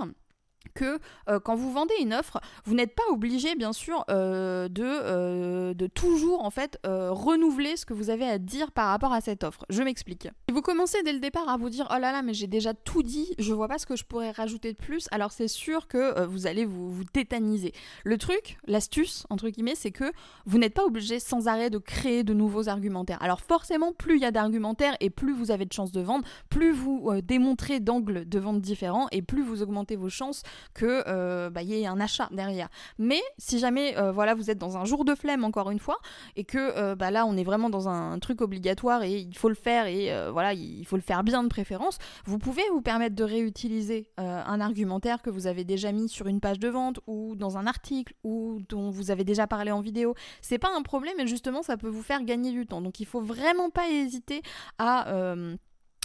que 0.73 0.99
euh, 1.29 1.39
quand 1.39 1.55
vous 1.55 1.71
vendez 1.71 1.93
une 1.99 2.13
offre, 2.13 2.39
vous 2.65 2.73
n'êtes 2.73 2.95
pas 2.95 3.03
obligé, 3.11 3.55
bien 3.55 3.73
sûr, 3.73 4.03
euh, 4.09 4.67
de, 4.67 4.83
euh, 4.83 5.73
de 5.73 5.87
toujours 5.87 6.43
en 6.43 6.49
fait 6.49 6.79
renouveler 6.83 7.77
ce 7.77 7.85
que 7.85 7.93
vous 7.93 8.09
avez 8.09 8.25
à 8.25 8.37
dire 8.37 8.71
par 8.71 8.87
rapport 8.87 9.13
à 9.13 9.21
cette 9.21 9.43
offre. 9.43 9.65
Je 9.69 9.83
m'explique. 9.83 10.27
Si 10.49 10.53
vous 10.53 10.61
commencez 10.61 11.01
dès 11.03 11.13
le 11.13 11.19
départ 11.19 11.49
à 11.49 11.57
vous 11.57 11.69
dire 11.69 11.87
oh 11.91 11.99
là 11.99 12.11
là, 12.11 12.21
mais 12.21 12.33
j'ai 12.33 12.47
déjà 12.47 12.73
tout 12.73 13.03
dit, 13.03 13.33
je 13.39 13.53
vois 13.53 13.67
pas 13.67 13.77
ce 13.77 13.85
que 13.85 13.95
je 13.95 14.03
pourrais 14.03 14.31
rajouter 14.31 14.73
de 14.73 14.77
plus, 14.77 15.07
alors 15.11 15.31
c'est 15.31 15.47
sûr 15.47 15.87
que 15.87 16.25
vous 16.25 16.47
allez 16.47 16.65
vous, 16.65 16.91
vous 16.91 17.03
tétaniser. 17.03 17.73
Le 18.03 18.17
truc, 18.17 18.57
l'astuce 18.65 19.25
entre 19.29 19.49
guillemets, 19.49 19.75
c'est 19.75 19.91
que 19.91 20.11
vous 20.45 20.57
n'êtes 20.57 20.73
pas 20.73 20.85
obligé 20.85 21.19
sans 21.19 21.47
arrêt 21.47 21.69
de 21.69 21.77
créer 21.77 22.23
de 22.23 22.33
nouveaux 22.33 22.69
argumentaires. 22.69 23.17
Alors 23.21 23.41
forcément, 23.41 23.93
plus 23.93 24.17
il 24.17 24.21
y 24.21 24.25
a 24.25 24.31
d'argumentaires 24.31 24.95
et 24.99 25.09
plus 25.09 25.33
vous 25.33 25.51
avez 25.51 25.65
de 25.65 25.73
chances 25.73 25.91
de 25.91 26.01
vendre, 26.01 26.25
plus 26.49 26.71
vous 26.71 27.11
démontrez 27.21 27.79
d'angles 27.79 28.27
de 28.27 28.39
vente 28.39 28.61
différents 28.61 29.07
et 29.11 29.21
plus 29.21 29.43
vous 29.43 29.61
augmentez 29.61 29.95
vos 29.95 30.09
chances 30.09 30.43
que 30.73 31.03
euh, 31.07 31.49
bah, 31.49 31.63
y 31.63 31.81
ait 31.81 31.85
un 31.85 31.99
achat 31.99 32.29
derrière. 32.31 32.69
Mais 32.97 33.21
si 33.37 33.59
jamais 33.59 33.97
euh, 33.97 34.11
voilà 34.11 34.33
vous 34.33 34.49
êtes 34.49 34.57
dans 34.57 34.77
un 34.77 34.85
jour 34.85 35.05
de 35.05 35.15
flemme 35.15 35.43
encore 35.43 35.71
une 35.71 35.79
fois 35.79 35.97
et 36.35 36.43
que 36.43 36.57
euh, 36.57 36.95
bah, 36.95 37.11
là 37.11 37.25
on 37.25 37.37
est 37.37 37.43
vraiment 37.43 37.69
dans 37.69 37.89
un, 37.89 38.19
truc 38.19 38.41
obligatoire 38.41 39.03
et 39.03 39.19
il 39.19 39.35
faut 39.35 39.49
le 39.49 39.55
faire 39.55 39.87
et 39.87 40.11
voilà 40.31 40.53
il 40.53 40.85
faut 40.85 40.95
le 40.95 41.01
faire 41.01 41.23
bien 41.23 41.43
de 41.43 41.49
préférence, 41.49 41.97
vous 42.25 42.37
pouvez 42.37 42.61
vous 42.71 42.81
permettre 42.81 43.15
de 43.15 43.23
réutiliser 43.23 44.09
un 44.17 44.61
argumentaire 44.61 45.21
que 45.21 45.29
vous 45.29 45.47
avez 45.47 45.63
déjà 45.63 45.91
mis 45.91 46.07
sur 46.07 46.27
une 46.27 46.39
page 46.39 46.59
de 46.59 46.69
vente 46.69 46.99
ou 47.07 47.35
dans 47.35 47.57
un 47.57 47.67
article 47.67 48.13
ou 48.23 48.59
dont 48.69 48.91
vous 48.91 49.11
avez 49.11 49.23
déjà 49.23 49.47
parlé 49.47 49.71
en 49.71 49.81
vidéo. 49.81 50.15
C'est 50.41 50.59
pas 50.59 50.69
un 50.73 50.83
problème 50.83 51.19
et 51.19 51.27
justement 51.27 51.63
ça 51.63 51.75
peut 51.75 51.89
vous 51.89 52.03
faire 52.03 52.23
gagner 52.23 52.51
du 52.51 52.65
temps. 52.65 52.81
Donc 52.81 52.99
il 52.99 53.05
faut 53.05 53.21
vraiment 53.21 53.69
pas 53.69 53.89
hésiter 53.89 54.41
à 54.77 55.35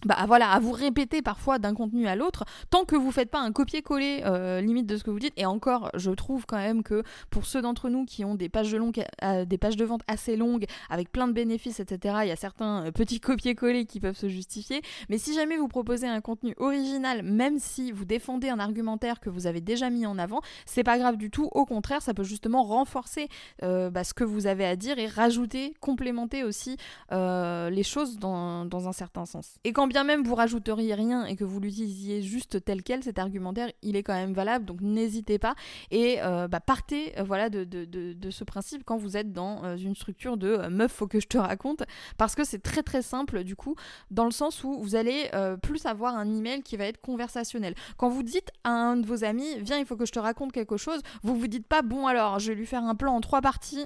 bah 0.05 0.17
voilà, 0.29 0.53
à 0.53 0.61
vous 0.61 0.71
répéter 0.71 1.23
parfois 1.23 1.59
d'un 1.59 1.75
contenu 1.75 2.07
à 2.07 2.15
l'autre, 2.15 2.45
tant 2.71 2.85
que 2.85 2.95
vous 2.95 3.11
faites 3.11 3.31
pas 3.31 3.41
un 3.41 3.51
copier-coller 3.51 4.23
euh, 4.25 4.61
limite 4.61 4.87
de 4.87 4.97
ce 4.97 5.03
que 5.03 5.11
vous 5.11 5.19
dites. 5.19 5.33
Et 5.37 5.45
encore, 5.45 5.91
je 5.95 6.13
trouve 6.13 6.47
quand 6.47 6.57
même 6.57 6.85
que 6.85 7.03
pour 7.31 7.47
ceux 7.47 7.63
d'entre 7.63 7.89
nous 7.89 8.05
qui 8.05 8.25
ont 8.25 8.37
des 8.37 8.49
pages 8.49 8.71
de 8.71 8.79
euh, 9.25 9.45
des 9.45 9.59
pages 9.59 9.77
de 9.77 9.85
vente 9.85 10.03
assez 10.07 10.37
longues, 10.37 10.67
avec 10.89 11.11
plein 11.11 11.27
de 11.27 11.33
bénéfices, 11.33 11.81
etc., 11.81 12.19
il 12.23 12.29
y 12.29 12.31
a 12.31 12.37
certains 12.37 12.87
euh, 12.87 12.91
petits 12.93 13.19
copier-coller 13.21 13.87
qui 13.87 13.99
peuvent 13.99 14.17
se 14.17 14.29
justifier. 14.29 14.83
Mais 15.09 15.19
si 15.19 15.35
jamais 15.35 15.57
vous 15.57 15.67
proposez 15.67 16.07
un 16.07 16.21
contenu 16.21 16.55
original, 16.59 17.25
même 17.25 17.59
si 17.59 17.91
vous 17.91 18.05
défendez 18.05 18.51
un 18.51 18.61
argumentaire 18.61 19.19
que 19.19 19.31
vous 19.31 19.49
avez 19.49 19.61
déjà 19.61 19.91
mis 19.91 20.07
en 20.07 20.17
avant, 20.17 20.43
c'est 20.65 20.85
pas 20.85 20.99
grave 20.99 21.17
du 21.17 21.31
tout. 21.31 21.49
Au 21.51 21.65
contraire, 21.65 22.03
ça 22.03 22.15
peut 22.15 22.23
justement 22.23 22.63
renforcer 22.63 23.29
bah, 23.61 24.05
ce 24.05 24.15
que 24.15 24.25
vous 24.25 24.47
avez 24.47 24.65
à 24.65 24.77
dire 24.77 24.99
et 24.99 25.07
rajouter, 25.07 25.75
complémenter 25.81 26.45
aussi 26.45 26.77
les 27.11 27.83
choses 27.83 28.19
dans, 28.19 28.89
un 28.89 28.93
certain 28.93 29.27
sens. 29.27 29.57
Bien 29.89 30.05
même 30.05 30.23
vous 30.23 30.35
rajouteriez 30.35 30.95
rien 30.95 31.25
et 31.25 31.37
que 31.37 31.45
vous 31.45 31.61
l'utilisiez 31.61 32.23
juste 32.23 32.65
tel 32.65 32.83
quel, 32.83 33.03
cet 33.03 33.19
argumentaire, 33.19 33.71
il 33.83 33.97
est 33.97 34.03
quand 34.03 34.15
même 34.15 34.33
valable, 34.33 34.65
donc 34.65 34.81
n'hésitez 34.81 35.39
pas. 35.39 35.55
Et 35.91 36.19
euh, 36.23 36.49
bah, 36.49 36.61
partez 36.61 37.19
euh, 37.19 37.23
voilà, 37.23 37.51
de, 37.51 38.31
ce 38.31 38.45
principe 38.45 38.85
quand 38.85 38.97
vous 38.97 39.17
êtes 39.17 39.33
dans 39.33 39.65
euh, 39.65 39.77
une 39.77 39.95
structure 39.95 40.37
de 40.37 40.69
meuf, 40.69 40.93
faut 40.93 41.07
que 41.07 41.21
je 41.21 41.27
te 41.27 41.39
raconte, 41.39 41.83
parce 42.17 42.35
que 42.35 42.45
c'est 42.45 42.63
très 42.63 42.83
très 42.83 43.03
simple 43.03 43.43
du 43.43 43.57
coup, 43.57 43.75
dans 44.11 44.25
le 44.25 44.31
sens 44.31 44.65
où 44.65 44.79
vous 44.81 44.95
allez 44.95 45.31
plus 45.63 45.87
avoir 45.87 46.17
un 46.17 46.29
email 46.29 46.63
qui 46.63 46.77
va 46.77 46.85
être 46.85 47.01
conversationnel. 47.01 47.75
Quand 47.97 48.09
vous 48.09 48.23
dites 48.23 48.51
à 48.65 48.71
un 48.71 48.97
de 48.97 49.07
vos 49.07 49.25
amis, 49.25 49.59
viens, 49.61 49.79
il 49.79 49.87
faut 49.87 49.97
que 49.97 50.07
je 50.07 50.13
te 50.13 50.19
raconte 50.19 50.53
quelque 50.53 50.77
chose, 50.77 51.01
vous 51.23 51.37
vous 51.37 51.47
dites 51.47 51.67
pas, 51.67 51.83
bon 51.83 52.07
alors, 52.07 52.39
je 52.39 52.49
vais 52.49 52.55
lui 52.55 52.67
faire 52.67 52.85
un 52.85 52.95
plan 52.95 53.15
en 53.15 53.21
trois 53.21 53.41
parties 53.41 53.85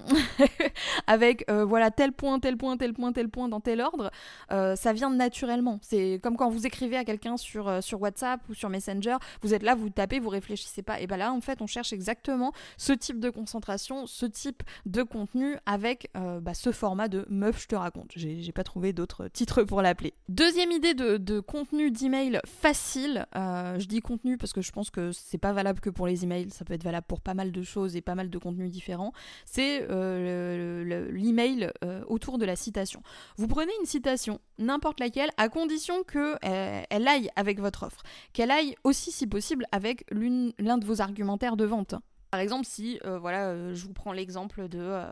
avec 1.07 1.49
voilà 1.51 1.91
tel 1.91 2.13
point, 2.13 2.39
tel 2.41 2.57
point, 2.57 2.77
tel 2.77 2.93
point, 2.93 3.13
tel 3.13 3.29
point 3.29 3.49
dans 3.49 3.61
tel 3.61 3.81
ordre, 3.81 4.11
ça 4.49 4.93
vient 4.93 5.11
naturellement. 5.11 5.79
C'est 5.93 6.21
comme 6.23 6.39
quand 6.39 6.49
vous 6.49 6.67
écrivez 6.67 6.97
à 6.97 7.05
quelqu'un 7.05 7.37
sur, 7.37 7.69
euh, 7.69 7.83
sur 7.83 8.01
WhatsApp 8.01 8.41
ou 8.49 8.55
sur 8.55 8.71
Messenger, 8.71 9.19
vous 9.43 9.53
êtes 9.53 9.63
là, 9.63 9.75
vous 9.75 9.91
tapez, 9.91 10.21
vous 10.21 10.31
réfléchissez 10.31 10.81
pas. 10.81 10.99
Et 11.03 11.07
bien 11.07 11.19
là, 11.19 11.35
en 11.35 11.43
fait, 11.43 11.61
on 11.61 11.67
cherche 11.67 11.93
exactement 11.93 12.53
ce 12.79 12.95
type 12.95 13.21
de 13.21 13.29
concentration, 13.29 14.07
ce 14.07 14.25
type 14.25 14.63
de 14.87 15.03
contenu 15.03 15.59
avec 15.67 16.09
euh, 16.17 16.41
bah, 16.41 16.55
ce 16.55 16.73
format 16.73 17.09
de 17.09 17.27
meuf, 17.29 17.61
je 17.61 17.67
te 17.67 17.75
raconte. 17.75 18.13
J'ai 18.17 18.53
pas 18.53 18.65
trouvé 18.65 18.95
d'autres 18.95 19.29
titres 19.29 19.65
pour 19.65 19.83
l'appeler. 19.83 20.15
Deuxième 20.31 20.71
idée 20.71 20.95
de, 20.95 21.19
de 21.19 21.41
contenu 21.41 21.91
d'email 21.91 22.41
facile. 22.47 23.27
Euh, 23.37 23.79
je 23.79 23.87
dis 23.87 24.01
contenu 24.01 24.39
parce 24.39 24.55
que 24.55 24.63
je 24.63 24.73
pense 24.73 24.89
que 24.89 25.13
c'est 25.13 25.37
pas 25.37 25.53
valable 25.53 25.81
que 25.81 25.91
pour 25.91 26.07
les 26.07 26.25
emails, 26.25 26.49
ça 26.53 26.65
peut 26.65 26.73
être 26.73 26.85
valable 26.85 27.07
pour 27.07 27.21
pas 27.21 27.35
mal 27.35 27.53
de 27.53 27.63
choses 27.63 27.97
et 27.97 28.01
pas 28.01 28.15
mal 28.15 28.31
de 28.31 28.39
contenus 28.39 28.71
différents. 28.71 29.13
C'est 29.45 29.87
l'email 29.91 31.71
autour 32.07 32.39
de 32.39 32.47
la 32.47 32.57
citation. 32.57 33.03
Vous 33.37 33.47
prenez 33.47 33.73
une 33.81 33.87
citation, 33.87 34.41
n'importe 34.59 34.99
laquelle, 34.99 35.29
à 35.37 35.51
condition 35.51 35.82
qu'elle 36.05 36.39
euh, 36.45 36.83
aille 37.07 37.31
avec 37.37 37.61
votre 37.61 37.85
offre, 37.85 38.03
qu'elle 38.33 38.51
aille 38.51 38.77
aussi 38.85 39.11
si 39.11 39.27
possible 39.27 39.67
avec 39.73 40.05
l'un 40.11 40.79
de 40.79 40.85
vos 40.85 41.01
argumentaires 41.01 41.57
de 41.57 41.65
vente. 41.65 41.95
Par 42.31 42.41
exemple, 42.41 42.65
si, 42.67 42.99
euh, 43.05 43.19
voilà, 43.19 43.49
euh, 43.49 43.75
je 43.75 43.85
vous 43.85 43.93
prends 43.93 44.13
l'exemple 44.13 44.69
de, 44.69 45.03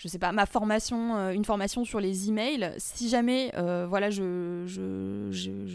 je 0.00 0.08
sais 0.08 0.18
pas, 0.18 0.32
ma 0.32 0.46
formation, 0.46 1.30
une 1.30 1.44
formation 1.44 1.84
sur 1.84 2.00
les 2.00 2.30
emails, 2.30 2.72
si 2.78 3.10
jamais, 3.10 3.52
voilà, 3.86 4.08
je, 4.08 4.22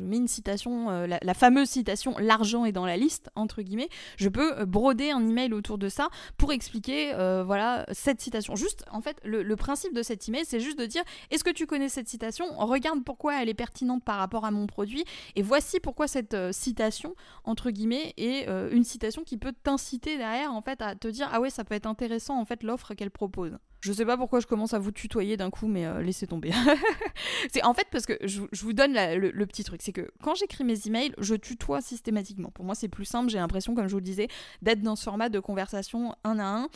mets 0.03 0.17
une 0.17 0.27
citation, 0.27 0.89
la, 1.05 1.19
la, 1.21 1.33
fameuse 1.35 1.69
citation, 1.69 2.15
l'argent 2.17 2.65
est 2.65 2.71
dans 2.71 2.87
la 2.87 2.97
liste, 2.97 3.29
entre 3.35 3.61
guillemets, 3.61 3.89
je 4.17 4.29
peux 4.29 4.65
broder 4.65 5.11
un 5.11 5.27
email 5.27 5.53
autour 5.53 5.77
de 5.77 5.89
ça 5.89 6.09
pour 6.37 6.51
expliquer, 6.51 7.11
voilà, 7.45 7.85
cette 7.91 8.19
citation. 8.19 8.55
Juste, 8.55 8.83
en 8.91 9.01
fait, 9.01 9.21
le, 9.23 9.43
le 9.43 9.55
principe 9.55 9.93
de 9.93 10.01
cet 10.01 10.27
email, 10.27 10.43
c'est 10.43 10.59
juste 10.59 10.79
de 10.79 10.87
dire, 10.87 11.03
est-ce 11.29 11.43
que 11.43 11.51
tu 11.51 11.67
connais 11.67 11.89
cette 11.89 12.07
citation? 12.07 12.45
Regarde 12.57 13.03
pourquoi 13.03 13.43
elle 13.43 13.49
est 13.49 13.53
pertinente 13.53 14.03
par 14.03 14.17
rapport 14.17 14.43
à 14.45 14.49
mon 14.49 14.65
produit, 14.65 15.05
et 15.35 15.43
voici 15.43 15.79
pourquoi 15.79 16.07
cette 16.07 16.35
citation, 16.51 17.13
entre 17.43 17.69
guillemets, 17.69 18.15
est 18.17 18.47
une 18.71 18.83
citation 18.83 19.23
qui 19.23 19.37
peut 19.37 19.53
t'inciter 19.53 20.17
derrière, 20.17 20.51
en 20.51 20.63
fait, 20.63 20.81
à 20.81 20.95
te 20.95 21.07
dire, 21.07 21.29
ah 21.31 21.39
ouais, 21.39 21.51
ça 21.51 21.63
peut 21.63 21.75
être 21.75 21.85
intéressant, 21.85 22.39
en 22.39 22.45
fait, 22.45 22.63
l'offre 22.63 22.95
qu'elle 22.95 23.11
propose. 23.11 23.51
Je 23.85 23.93
sais 23.93 24.05
pas 24.05 24.17
pourquoi 24.17 24.39
je 24.39 24.47
commence 24.47 24.73
à 24.73 24.79
vous 24.79 24.89
tutoyer 24.89 25.37
d'un 25.37 25.51
coup, 25.51 25.67
mais 25.67 25.85
euh, 25.85 26.01
laissez 26.01 26.25
tomber. 26.25 26.51
c'est 27.53 27.63
en 27.63 27.75
fait 27.75 27.85
parce 27.91 28.07
que 28.07 28.17
je, 28.23 28.41
vous 28.63 28.73
donne 28.73 28.93
le, 28.93 29.45
petit 29.45 29.63
truc, 29.63 29.79
c'est 29.83 29.91
que 29.91 30.09
quand 30.23 30.33
j'écris 30.33 30.63
mes 30.63 30.87
emails, 30.87 31.13
je 31.19 31.35
tutoie 31.35 31.81
systématiquement. 31.81 32.49
Pour 32.49 32.65
moi, 32.65 32.73
c'est 32.73 32.87
plus 32.87 33.05
simple. 33.05 33.29
J'ai 33.29 33.37
l'impression, 33.37 33.75
comme 33.75 33.85
je 33.85 33.91
vous 33.91 33.99
le 33.99 34.03
disais, 34.03 34.27
d'être 34.63 34.81
dans 34.81 34.95
ce 34.95 35.03
format 35.03 35.29
de 35.29 35.39
conversation 35.39 36.15
un 36.23 36.39
à 36.39 36.45
un 36.45 36.69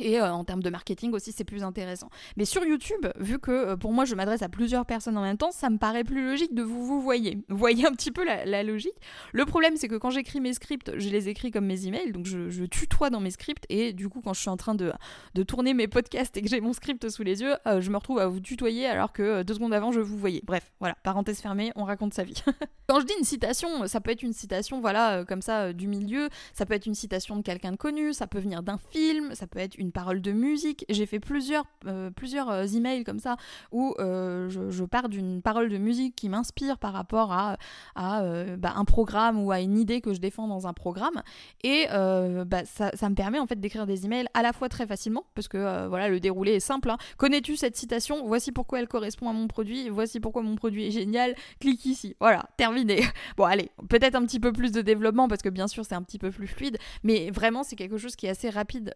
et 0.00 0.20
euh, 0.20 0.32
en 0.32 0.44
termes 0.44 0.62
de 0.62 0.70
marketing 0.70 1.12
aussi, 1.12 1.32
c'est 1.32 1.44
plus 1.44 1.62
intéressant. 1.62 2.10
Mais 2.36 2.44
sur 2.44 2.64
YouTube, 2.64 3.06
vu 3.18 3.38
que 3.38 3.50
euh, 3.50 3.76
pour 3.76 3.92
moi 3.92 4.04
je 4.04 4.14
m'adresse 4.14 4.42
à 4.42 4.48
plusieurs 4.48 4.86
personnes 4.86 5.16
en 5.16 5.22
même 5.22 5.36
temps, 5.36 5.50
ça 5.50 5.70
me 5.70 5.78
paraît 5.78 6.04
plus 6.04 6.26
logique 6.28 6.54
de 6.54 6.62
vous 6.62 6.84
vous 6.84 7.00
voyez. 7.00 7.38
Vous 7.48 7.56
voyez 7.56 7.86
un 7.86 7.92
petit 7.92 8.10
peu 8.10 8.24
la, 8.24 8.62
logique. 8.62 8.94
Le 9.32 9.44
problème, 9.44 9.76
c'est 9.76 9.88
que 9.88 9.96
quand 9.96 10.10
j'écris 10.10 10.40
mes 10.40 10.54
scripts, 10.54 10.92
je 10.96 11.08
les 11.08 11.28
écris 11.28 11.50
comme 11.50 11.66
mes 11.66 11.86
emails, 11.86 12.12
donc 12.12 12.26
je, 12.26 12.64
tutoie 12.66 13.10
dans 13.10 13.20
mes 13.20 13.30
scripts. 13.30 13.64
Et 13.68 13.92
du 13.92 14.08
coup, 14.08 14.20
quand 14.20 14.34
je 14.34 14.40
suis 14.40 14.48
en 14.48 14.56
train 14.56 14.74
de, 14.74 14.92
de 15.34 15.42
tourner 15.42 15.74
mes 15.74 15.88
podcasts 15.88 16.36
et 16.36 16.42
que 16.42 16.48
j'ai 16.48 16.60
mon 16.60 16.72
script 16.72 17.08
sous 17.08 17.22
les 17.22 17.42
yeux, 17.42 17.54
euh, 17.66 17.80
je 17.80 17.90
me 17.90 17.96
retrouve 17.96 18.18
à 18.18 18.26
vous 18.26 18.40
tutoyer 18.40 18.86
alors 18.86 19.12
que 19.12 19.42
deux 19.42 19.54
secondes 19.54 19.72
avant, 19.74 19.92
je 19.92 20.00
vous 20.00 20.18
voyais. 20.18 20.42
Bref, 20.44 20.72
voilà, 20.80 20.96
parenthèse 21.02 21.40
fermée, 21.40 21.72
on 21.76 21.84
raconte 21.84 22.14
sa 22.14 22.24
vie. 22.24 22.42
quand 22.88 23.00
je 23.00 23.06
dis 23.06 23.14
une 23.18 23.24
citation, 23.24 23.86
ça 23.86 24.00
peut 24.00 24.10
être 24.10 24.22
une 24.22 24.32
citation, 24.32 24.80
voilà, 24.80 25.24
comme 25.24 25.42
ça, 25.42 25.72
du 25.72 25.86
milieu, 25.86 26.28
ça 26.52 26.66
peut 26.66 26.74
être 26.74 26.86
une 26.86 26.94
citation 26.94 27.36
de 27.36 27.42
quelqu'un 27.42 27.72
de 27.72 27.76
connu, 27.76 28.12
ça 28.12 28.26
peut 28.26 28.40
venir 28.40 28.62
d'un 28.62 28.78
film, 28.78 29.34
ça 29.34 29.46
peut 29.46 29.58
être 29.58 29.76
une 29.76 29.85
une 29.86 29.92
parole 29.92 30.20
de 30.20 30.32
musique. 30.32 30.84
J'ai 30.88 31.06
fait 31.06 31.20
plusieurs, 31.20 31.64
euh, 31.86 32.10
plusieurs 32.10 32.50
euh, 32.50 32.64
emails 32.64 33.04
comme 33.04 33.20
ça 33.20 33.36
où 33.70 33.94
euh, 33.98 34.48
je, 34.50 34.84
pars 34.84 35.08
d'une 35.08 35.42
parole 35.42 35.68
de 35.68 35.78
musique 35.78 36.16
qui 36.16 36.28
m'inspire 36.28 36.78
par 36.78 36.92
rapport 36.92 37.32
à, 37.32 37.56
bah, 37.96 38.72
un 38.76 38.84
programme 38.84 39.42
ou 39.42 39.50
à 39.50 39.60
une 39.60 39.78
idée 39.78 40.00
que 40.00 40.14
je 40.14 40.20
défends 40.20 40.48
dans 40.48 40.66
un 40.66 40.72
programme. 40.72 41.22
Et 41.62 41.86
bah, 41.90 42.64
ça, 42.64 42.90
ça, 42.94 43.08
me 43.08 43.14
permet 43.14 43.38
en 43.38 43.46
fait 43.46 43.58
d'écrire 43.60 43.86
des 43.86 44.06
emails 44.06 44.26
à 44.34 44.42
la 44.42 44.52
fois 44.52 44.68
très 44.68 44.86
facilement, 44.86 45.24
parce 45.34 45.48
que 45.48 45.86
voilà, 45.88 46.08
le 46.08 46.20
déroulé 46.20 46.52
est 46.52 46.60
simple. 46.60 46.90
Hein. 46.90 46.98
Connais-tu 47.16 47.56
cette 47.56 47.76
citation? 47.76 48.26
Voici 48.26 48.52
pourquoi 48.52 48.80
elle 48.80 48.88
correspond 48.88 49.28
à 49.28 49.32
mon 49.32 49.48
produit. 49.48 49.88
Voici 49.88 50.20
pourquoi 50.20 50.42
mon 50.42 50.54
produit 50.56 50.86
est 50.86 50.90
génial. 50.90 51.34
Clique 51.60 51.84
ici. 51.84 52.16
Voilà, 52.20 52.48
terminé. 52.56 53.02
Bon, 53.36 53.44
allez, 53.44 53.70
peut-être 53.88 54.14
un 54.14 54.24
petit 54.24 54.40
peu 54.40 54.52
plus 54.52 54.72
de 54.72 54.80
développement 54.80 55.28
parce 55.28 55.42
que 55.42 55.48
bien 55.48 55.68
sûr 55.68 55.84
c'est 55.84 55.94
un 55.94 56.02
petit 56.02 56.18
peu 56.18 56.30
plus 56.30 56.46
fluide, 56.46 56.78
mais 57.02 57.30
vraiment 57.30 57.62
c'est 57.64 57.76
quelque 57.76 57.98
chose 57.98 58.16
qui 58.16 58.26
est 58.26 58.30
assez 58.30 58.48
rapide 58.48 58.94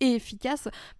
et 0.00 0.14
efficace 0.14 0.27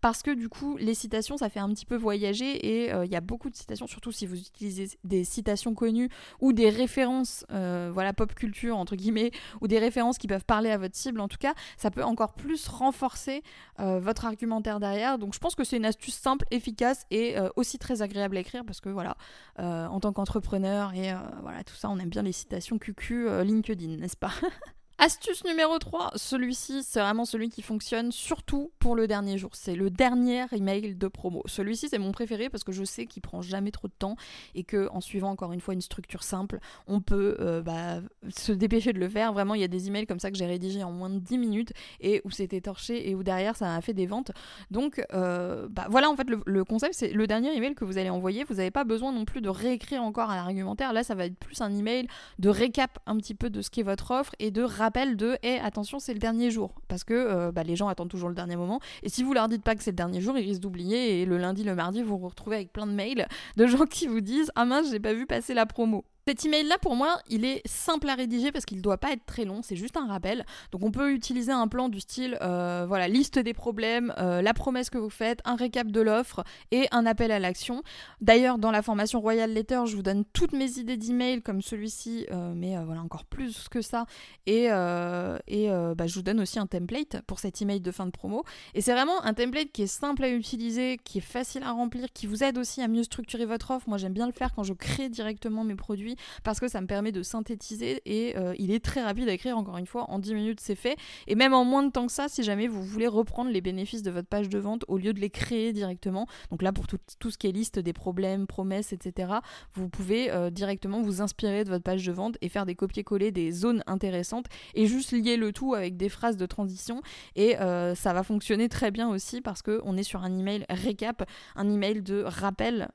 parce 0.00 0.23
que 0.23 0.30
du 0.30 0.49
coup 0.49 0.76
les 0.76 0.94
citations 0.94 1.37
ça 1.37 1.49
fait 1.49 1.61
un 1.61 1.68
petit 1.70 1.87
peu 1.87 1.97
voyager 1.97 2.85
et 2.85 2.92
euh, 2.92 3.04
il 3.04 3.11
y 3.11 3.16
a 3.16 3.20
beaucoup 3.20 3.50
de 3.50 3.56
citations 3.56 3.87
surtout 3.87 4.12
si 4.12 4.26
vous 4.26 4.38
utilisez 4.38 4.90
des 5.04 5.25
citations 5.25 5.75
connues 5.75 6.08
ou 6.40 6.52
des 6.52 6.70
références 6.70 7.44
euh, 7.50 7.90
voilà 7.92 8.12
pop 8.12 8.35
culture 8.35 8.76
entre 8.76 8.97
guillemets 8.97 9.30
ou 9.61 9.68
des 9.68 9.78
références 9.78 10.18
qui 10.18 10.26
peuvent 10.26 10.44
parler 10.44 10.70
à 10.70 10.78
votre 10.78 10.97
cible. 10.97 11.20
En 11.20 11.28
tout 11.28 11.38
cas 11.38 11.54
ça 11.76 11.90
peut 11.90 12.04
encore 12.04 12.35
plus 12.35 12.68
renforcer 12.68 13.42
euh, 13.80 14.00
votre 14.00 14.25
argumentaire 14.26 14.80
derrière. 14.80 15.18
Donc 15.18 15.35
je 15.35 15.38
pense 15.38 15.54
que 15.54 15.64
c'est 15.64 15.76
une 15.76 15.87
astuce 15.87 16.14
simple 16.14 16.44
efficace 16.50 17.04
et 17.11 17.37
aussi 17.56 17.78
très 17.78 18.02
agréable 18.02 18.37
à 18.37 18.40
écrire 18.40 18.64
parce 18.64 18.80
que 18.80 18.88
voilà 18.88 19.16
en 19.58 20.00
tant 20.00 20.12
qu'entrepreneur 20.12 20.94
et 20.94 21.12
voilà 21.42 21.64
tout 21.64 21.75
ça 21.75 21.88
on 21.90 21.99
aime 21.99 22.08
bien 22.08 22.23
les 22.23 22.32
citations 22.32 22.78
QQ 22.78 23.44
LinkedIn 23.44 23.97
n'est-ce 23.97 24.16
pas? 24.16 24.32
Astuce 25.00 25.44
numéro 25.44 25.78
3, 25.78 26.10
celui-ci, 26.16 26.82
c'est 26.82 26.98
vraiment 26.98 27.24
celui 27.24 27.50
qui 27.50 27.62
fonctionne 27.62 28.10
surtout 28.10 28.72
pour 28.80 28.96
le 28.96 29.06
dernier 29.06 29.38
jour. 29.38 29.50
C'est 29.52 29.76
le 29.76 29.90
dernier 29.90 30.46
email 30.50 30.96
de 30.96 31.06
promo. 31.06 31.44
Celui-ci, 31.46 31.88
c'est 31.88 31.98
mon 31.98 32.10
préféré 32.10 32.50
parce 32.50 32.64
que 32.64 32.72
je 32.72 32.82
sais 32.82 33.06
qu'il 33.06 33.22
prend 33.22 33.40
jamais 33.40 33.70
trop 33.70 33.86
de 33.86 33.92
temps 33.96 34.16
et 34.56 34.64
que 34.64 34.88
en 34.90 35.00
suivant 35.00 35.30
encore 35.30 35.52
une 35.52 35.60
fois 35.60 35.74
une 35.74 35.82
structure 35.82 36.24
simple, 36.24 36.58
on 36.88 37.00
peut 37.00 37.36
euh, 37.38 37.62
bah, 37.62 38.00
se 38.28 38.50
dépêcher 38.50 38.92
de 38.92 38.98
le 38.98 39.08
faire. 39.08 39.32
Vraiment, 39.32 39.54
il 39.54 39.60
y 39.60 39.64
a 39.64 39.68
des 39.68 39.86
emails 39.86 40.04
comme 40.04 40.18
ça 40.18 40.32
que 40.32 40.36
j'ai 40.36 40.46
rédigés 40.46 40.82
en 40.82 40.90
moins 40.90 41.10
de 41.10 41.20
10 41.20 41.38
minutes 41.38 41.72
et 42.00 42.20
où 42.24 42.32
c'était 42.32 42.60
torché 42.60 43.08
et 43.08 43.14
où 43.14 43.22
derrière 43.22 43.54
ça 43.54 43.76
a 43.76 43.80
fait 43.80 43.94
des 43.94 44.06
ventes. 44.06 44.32
Donc 44.72 45.00
euh, 45.14 45.68
bah, 45.70 45.86
voilà, 45.88 46.10
en 46.10 46.16
fait, 46.16 46.26
le, 46.28 46.64
concept, 46.64 46.94
c'est 46.94 47.12
le 47.12 47.28
dernier 47.28 47.54
email 47.56 47.76
que 47.76 47.84
vous 47.84 47.98
allez 47.98 48.10
envoyer. 48.10 48.42
Vous 48.42 48.54
n'avez 48.54 48.72
pas 48.72 48.82
besoin 48.82 49.12
non 49.12 49.24
plus 49.24 49.42
de 49.42 49.48
réécrire 49.48 50.02
encore 50.02 50.30
un 50.30 50.38
argumentaire. 50.38 50.92
Là, 50.92 51.04
ça 51.04 51.14
va 51.14 51.26
être 51.26 51.38
plus 51.38 51.60
un 51.60 51.72
email 51.72 52.08
de 52.40 52.48
récap 52.48 52.98
un 53.06 53.16
petit 53.16 53.36
peu 53.36 53.48
de 53.48 53.62
ce 53.62 53.70
qu'est 53.70 53.84
votre 53.84 54.10
offre 54.10 54.34
et 54.40 54.50
de 54.50 54.64
rappel 54.88 55.16
de 55.16 55.37
hé, 55.42 55.59
attention, 55.59 55.99
c'est 55.99 56.14
le 56.14 56.18
dernier 56.18 56.50
jour. 56.50 56.73
Parce 56.88 57.04
que 57.04 57.12
euh, 57.12 57.52
bah, 57.52 57.62
les 57.62 57.76
gens 57.76 57.88
attendent 57.88 58.09
toujours 58.09 58.30
le 58.30 58.35
dernier 58.35 58.57
moment. 58.57 58.80
Et 59.02 59.11
si 59.11 59.23
vous 59.23 59.35
leur 59.35 59.49
dites 59.49 59.62
pas 59.62 59.75
que 59.75 59.83
c'est 59.83 59.90
le 59.90 59.97
dernier 59.97 60.23
jour, 60.23 60.38
ils 60.38 60.47
risquent 60.47 60.62
d'oublier. 60.62 61.21
Et 61.21 61.26
le 61.26 61.37
lundi, 61.37 61.62
le 61.62 61.75
mardi, 61.75 62.02
vous 62.02 62.16
vous 62.16 62.28
retrouvez 62.28 62.57
avec 62.57 62.73
plein 62.73 62.87
de 62.87 62.92
mails 62.92 63.28
de 63.57 63.66
gens 63.66 63.85
qui 63.85 64.07
vous 64.07 64.23
disent 64.23 64.50
Ah 64.54 64.64
mince, 64.64 64.90
j'ai 64.90 64.99
pas 64.99 65.12
vu 65.12 65.26
passer 65.26 65.52
la 65.52 65.66
promo. 65.66 66.07
Cet 66.28 66.44
email-là, 66.44 66.76
pour 66.76 66.94
moi, 66.94 67.18
il 67.30 67.47
est 67.47 67.66
simple 67.66 68.06
à 68.11 68.14
rédiger 68.14 68.52
parce 68.52 68.66
qu'il 68.66 68.76
ne 68.76 68.82
doit 68.82 68.99
pas 68.99 69.12
être 69.12 69.25
très 69.25 69.47
long, 69.47 69.62
c'est 69.62 69.76
juste 69.76 69.97
un 69.97 70.06
rappel. 70.06 70.44
Donc 70.73 70.85
on 70.85 70.90
peut 70.90 71.14
utiliser 71.14 71.52
un 71.52 71.68
plan 71.68 71.88
du 71.88 72.00
style, 72.00 72.37
euh, 72.42 72.85
voilà, 72.87 73.08
liste 73.08 73.38
des 73.38 73.54
problèmes, 73.54 74.12
euh, 74.18 74.42
la 74.42 74.52
promesse 74.52 74.90
que 74.90 74.99
vous 74.99 75.08
faites, 75.08 75.40
un 75.47 75.56
récap 75.56 75.87
de 75.87 76.02
l'offre 76.02 76.44
et 76.70 76.87
un 76.90 77.06
appel 77.06 77.32
à 77.32 77.38
l'action. 77.38 77.82
D'ailleurs, 78.20 78.58
dans 78.58 78.70
la 78.70 78.82
formation 78.82 79.23
Royal 79.23 79.50
Letter, 79.50 79.80
je 79.87 79.97
vous 79.97 80.02
donne 80.02 80.26
toutes 80.35 80.52
mes 80.52 80.78
idées 80.78 80.99
d'email 80.99 81.40
comme 81.40 81.62
celui-ci, 81.62 82.26
euh, 82.30 82.52
mais 82.54 82.76
voilà, 82.85 83.00
encore 83.00 83.25
plus 83.25 83.70
que 83.70 83.80
ça. 83.80 84.04
Et, 84.44 84.64
et 84.64 84.68
bah, 84.68 86.06
je 86.06 86.14
vous 86.14 86.23
donne 86.23 86.40
aussi 86.40 86.58
un 86.58 86.66
template 86.66 87.23
pour 87.26 87.38
cet 87.38 87.62
email 87.62 87.80
de 87.80 87.90
fin 87.90 88.04
de 88.04 88.11
promo. 88.11 88.44
Et 88.75 88.82
c'est 88.82 88.92
vraiment 88.92 89.25
un 89.25 89.32
template 89.32 89.73
qui 89.73 89.85
est 89.85 89.87
simple 89.87 90.25
à 90.25 90.28
utiliser, 90.28 90.99
qui 91.04 91.18
est 91.18 91.23
facile 91.23 91.62
à 91.62 91.73
remplir, 91.73 92.08
qui 92.12 92.26
vous 92.26 92.44
aide 92.44 92.58
aussi 92.58 92.82
à 92.82 92.88
mieux 92.88 93.04
structurer 93.04 93.47
votre 93.47 93.70
offre. 93.70 93.88
Moi, 93.88 93.97
j'aime 93.97 94.12
bien 94.12 94.26
le 94.26 94.32
faire 94.32 94.52
quand 94.54 94.62
je 94.62 94.75
crée 94.75 95.08
directement 95.08 95.64
mes 95.64 95.75
produits 95.75 96.17
parce 96.44 96.60
que 96.60 96.68
ça 96.68 96.80
me 96.80 96.87
permet 96.87 97.12
de 97.12 97.22
synthétiser 97.22 98.02
et 98.04 98.37
euh, 98.37 98.54
il 98.58 98.70
est 98.70 98.84
très 98.84 99.02
rapide 99.02 99.28
à 99.28 99.32
écrire, 99.32 99.56
encore 99.56 99.78
une 99.78 99.87
fois, 99.87 100.10
en 100.10 100.18
10 100.18 100.34
minutes 100.34 100.60
c'est 100.60 100.75
fait. 100.75 100.96
Et 101.26 101.34
même 101.34 101.54
en 101.54 101.64
moins 101.64 101.82
de 101.82 101.90
temps 101.90 102.06
que 102.06 102.12
ça, 102.12 102.28
si 102.28 102.42
jamais 102.42 102.68
vous 102.68 102.82
voulez 102.82 103.06
reprendre 103.06 103.50
les 103.50 103.60
bénéfices 103.60 104.02
de 104.02 104.10
votre 104.10 104.28
page 104.28 104.48
de 104.48 104.58
vente 104.58 104.84
au 104.88 104.98
lieu 104.98 105.12
de 105.12 105.20
les 105.20 105.30
créer 105.30 105.72
directement, 105.72 106.26
donc 106.50 106.62
là 106.62 106.72
pour 106.72 106.87
tout, 106.87 107.30
ce 107.30 107.38
qui 107.38 107.46
est 107.46 107.52
liste 107.52 107.78
des 107.78 107.92
problèmes, 107.92 108.46
promesses, 108.46 108.92
etc., 108.92 109.32
vous 109.75 109.88
pouvez 109.88 110.30
euh, 110.30 110.50
directement 110.50 111.00
vous 111.02 111.20
inspirer 111.20 111.64
de 111.64 111.70
votre 111.70 111.84
page 111.84 112.04
de 112.04 112.12
vente 112.12 112.37
et 112.40 112.48
faire 112.48 112.66
des 112.66 112.75
copier-coller 112.75 113.30
des 113.30 113.52
zones 113.52 113.82
intéressantes 113.87 114.46
et 114.75 114.87
juste 114.87 115.12
lier 115.12 115.37
le 115.37 115.52
tout 115.52 115.75
avec 115.75 115.96
des 115.96 116.08
phrases 116.08 116.37
de 116.37 116.46
transition 116.46 117.02
et 117.37 117.58
euh, 117.58 117.94
ça 117.94 118.12
va 118.12 118.22
fonctionner 118.22 118.68
très 118.68 118.90
bien 118.90 119.08
aussi 119.08 119.40
parce 119.40 119.62
qu'on 119.62 119.96
est 119.96 120.02
sur 120.02 120.22
un 120.22 120.38
email 120.38 120.64
récap, 120.70 121.28
un 121.56 121.68
email 121.68 122.02
de 122.02 122.22
rappel 122.22 122.88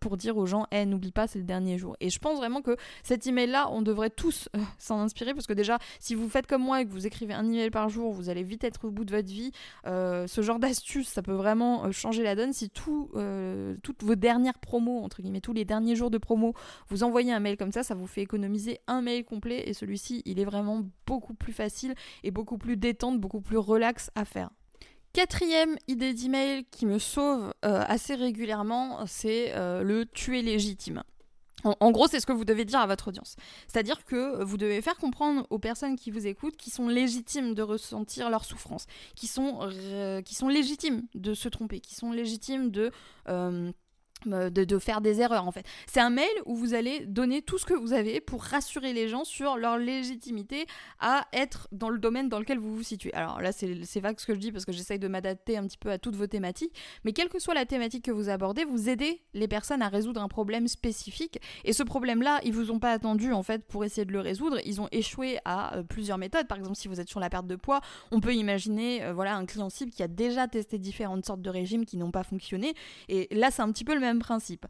pour 0.00 0.16
dire 0.16 0.36
aux 0.36 0.46
gens, 0.46 0.66
hey, 0.70 0.86
n'oublie 0.86 1.12
pas, 1.12 1.26
c'est 1.26 1.38
le 1.38 1.44
dernier 1.44 1.78
jour. 1.78 1.96
Et 2.00 2.10
je 2.10 2.18
pense 2.18 2.38
vraiment 2.38 2.53
que 2.62 2.76
cet 3.02 3.26
email-là, 3.26 3.68
on 3.70 3.82
devrait 3.82 4.10
tous 4.10 4.48
euh, 4.56 4.60
s'en 4.78 5.00
inspirer 5.00 5.34
parce 5.34 5.46
que 5.46 5.52
déjà, 5.52 5.78
si 6.00 6.14
vous 6.14 6.28
faites 6.28 6.46
comme 6.46 6.62
moi 6.62 6.80
et 6.80 6.86
que 6.86 6.90
vous 6.90 7.06
écrivez 7.06 7.34
un 7.34 7.44
email 7.46 7.70
par 7.70 7.88
jour, 7.88 8.12
vous 8.12 8.28
allez 8.28 8.42
vite 8.42 8.64
être 8.64 8.86
au 8.86 8.90
bout 8.90 9.04
de 9.04 9.14
votre 9.14 9.28
vie. 9.28 9.52
Euh, 9.86 10.26
ce 10.26 10.42
genre 10.42 10.58
d'astuce, 10.58 11.08
ça 11.08 11.22
peut 11.22 11.32
vraiment 11.32 11.84
euh, 11.84 11.92
changer 11.92 12.22
la 12.22 12.34
donne. 12.34 12.52
Si 12.52 12.70
tout, 12.70 13.10
toutes 13.82 14.02
vos 14.02 14.14
dernières 14.14 14.58
promos, 14.58 15.02
entre 15.02 15.22
guillemets, 15.22 15.40
tous 15.40 15.52
les 15.52 15.64
derniers 15.64 15.96
jours 15.96 16.10
de 16.10 16.18
promo, 16.18 16.54
vous 16.88 17.02
envoyez 17.02 17.32
un 17.32 17.40
mail 17.40 17.56
comme 17.56 17.72
ça, 17.72 17.82
ça 17.82 17.94
vous 17.94 18.06
fait 18.06 18.22
économiser 18.22 18.80
un 18.86 19.02
mail 19.02 19.24
complet 19.24 19.68
et 19.68 19.74
celui-ci, 19.74 20.22
il 20.24 20.38
est 20.40 20.44
vraiment 20.44 20.82
beaucoup 21.06 21.34
plus 21.34 21.52
facile 21.52 21.94
et 22.22 22.30
beaucoup 22.30 22.58
plus 22.58 22.76
détente, 22.76 23.20
beaucoup 23.20 23.40
plus 23.40 23.58
relax 23.58 24.10
à 24.14 24.24
faire. 24.24 24.50
Quatrième 25.12 25.76
idée 25.88 26.12
d'email 26.12 26.64
qui 26.70 26.86
me 26.86 26.98
sauve 26.98 27.52
assez 27.62 28.14
régulièrement, 28.14 29.06
c'est 29.06 29.52
le 29.56 30.04
tu 30.12 30.38
es 30.38 30.42
légitime. 30.42 31.02
En, 31.64 31.90
gros, 31.90 32.06
c'est 32.06 32.20
ce 32.20 32.26
que 32.26 32.32
vous 32.32 32.44
devez 32.44 32.64
dire 32.64 32.78
à 32.78 32.86
votre 32.86 33.08
audience. 33.08 33.36
C'est-à-dire 33.68 34.04
que 34.04 34.42
vous 34.44 34.56
devez 34.56 34.82
faire 34.82 34.96
comprendre 34.96 35.46
aux 35.50 35.58
personnes 35.58 35.96
qui 35.96 36.10
vous 36.10 36.26
écoutent 36.26 36.56
qui 36.56 36.70
sont 36.70 36.88
légitimes 36.88 37.54
de 37.54 37.62
ressentir 37.62 38.28
leur 38.30 38.44
souffrance, 38.44 38.86
qui 39.16 39.26
sont, 39.26 39.60
qui 40.24 40.34
sont 40.34 40.48
légitimes 40.48 41.02
de 41.14 41.34
se 41.34 41.48
tromper, 41.48 41.80
qui 41.80 41.94
sont 41.94 42.12
légitimes 42.12 42.70
de... 42.70 42.90
Euh, 43.28 43.72
euh, 44.32 44.50
de, 44.50 44.78
faire 44.78 45.00
des 45.00 45.20
erreurs 45.20 45.46
en 45.46 45.52
fait. 45.52 45.64
C'est 45.86 46.00
un 46.00 46.10
mail 46.10 46.28
où 46.46 46.56
vous 46.56 46.74
allez 46.74 47.06
donner 47.06 47.42
tout 47.42 47.58
ce 47.58 47.64
que 47.64 47.74
vous 47.74 47.92
avez 47.92 48.20
pour 48.20 48.42
rassurer 48.42 48.92
les 48.92 49.08
gens 49.08 49.24
sur 49.24 49.56
leur 49.56 49.78
légitimité 49.78 50.66
à 51.00 51.26
être 51.32 51.68
dans 51.72 51.88
le 51.88 51.98
domaine 51.98 52.28
dans 52.28 52.38
lequel 52.38 52.58
vous 52.58 52.74
vous 52.74 52.82
situez. 52.82 53.12
Alors 53.14 53.40
là 53.40 53.52
c'est 53.52 54.00
vague 54.00 54.18
ce 54.18 54.26
que 54.26 54.34
je 54.34 54.40
dis 54.40 54.52
parce 54.52 54.64
que 54.64 54.72
j'essaye 54.72 54.98
de 54.98 55.08
m'adapter 55.08 55.56
un 55.56 55.66
petit 55.66 55.78
peu 55.78 55.90
à 55.90 55.98
toutes 55.98 56.16
vos 56.16 56.26
thématiques, 56.26 56.74
mais 57.04 57.12
quelle 57.12 57.28
que 57.28 57.38
soit 57.38 57.54
la 57.54 57.66
thématique 57.66 58.04
que 58.04 58.10
vous 58.10 58.28
abordez, 58.28 58.64
vous 58.64 58.88
aidez 58.88 59.20
les 59.32 59.48
personnes 59.48 59.82
à 59.82 59.88
résoudre 59.88 60.20
un 60.20 60.28
problème 60.28 60.68
spécifique 60.68 61.40
et 61.64 61.72
ce 61.72 61.82
problème-là, 61.82 62.40
ils 62.44 62.52
vous 62.52 62.70
ont 62.70 62.78
pas 62.78 62.92
attendu 62.92 63.32
en 63.32 63.42
fait 63.42 63.64
pour 63.64 63.84
essayer 63.84 64.04
de 64.04 64.12
le 64.12 64.20
résoudre, 64.20 64.58
ils 64.64 64.80
ont 64.80 64.88
échoué 64.92 65.38
à 65.44 65.76
euh, 65.76 65.82
plusieurs 65.82 66.18
méthodes. 66.18 66.46
Par 66.46 66.58
exemple, 66.58 66.76
si 66.76 66.88
vous 66.88 67.00
êtes 67.00 67.08
sur 67.08 67.20
la 67.20 67.30
perte 67.30 67.46
de 67.46 67.56
poids, 67.56 67.80
on 68.10 68.20
peut 68.20 68.34
imaginer 68.34 69.02
euh, 69.04 69.12
voilà 69.12 69.36
un 69.36 69.46
client 69.46 69.70
cible 69.70 69.90
qui 69.90 70.02
a 70.02 70.08
déjà 70.08 70.48
testé 70.48 70.78
différentes 70.78 71.24
sortes 71.24 71.42
de 71.42 71.50
régimes 71.50 71.84
qui 71.84 71.96
n'ont 71.96 72.10
pas 72.10 72.22
fonctionné 72.22 72.74
et 73.08 73.28
là 73.32 73.50
c'est 73.50 73.62
un 73.62 73.70
petit 73.72 73.84
peu 73.84 73.94
le 73.94 74.00
même 74.00 74.13
principe. 74.18 74.66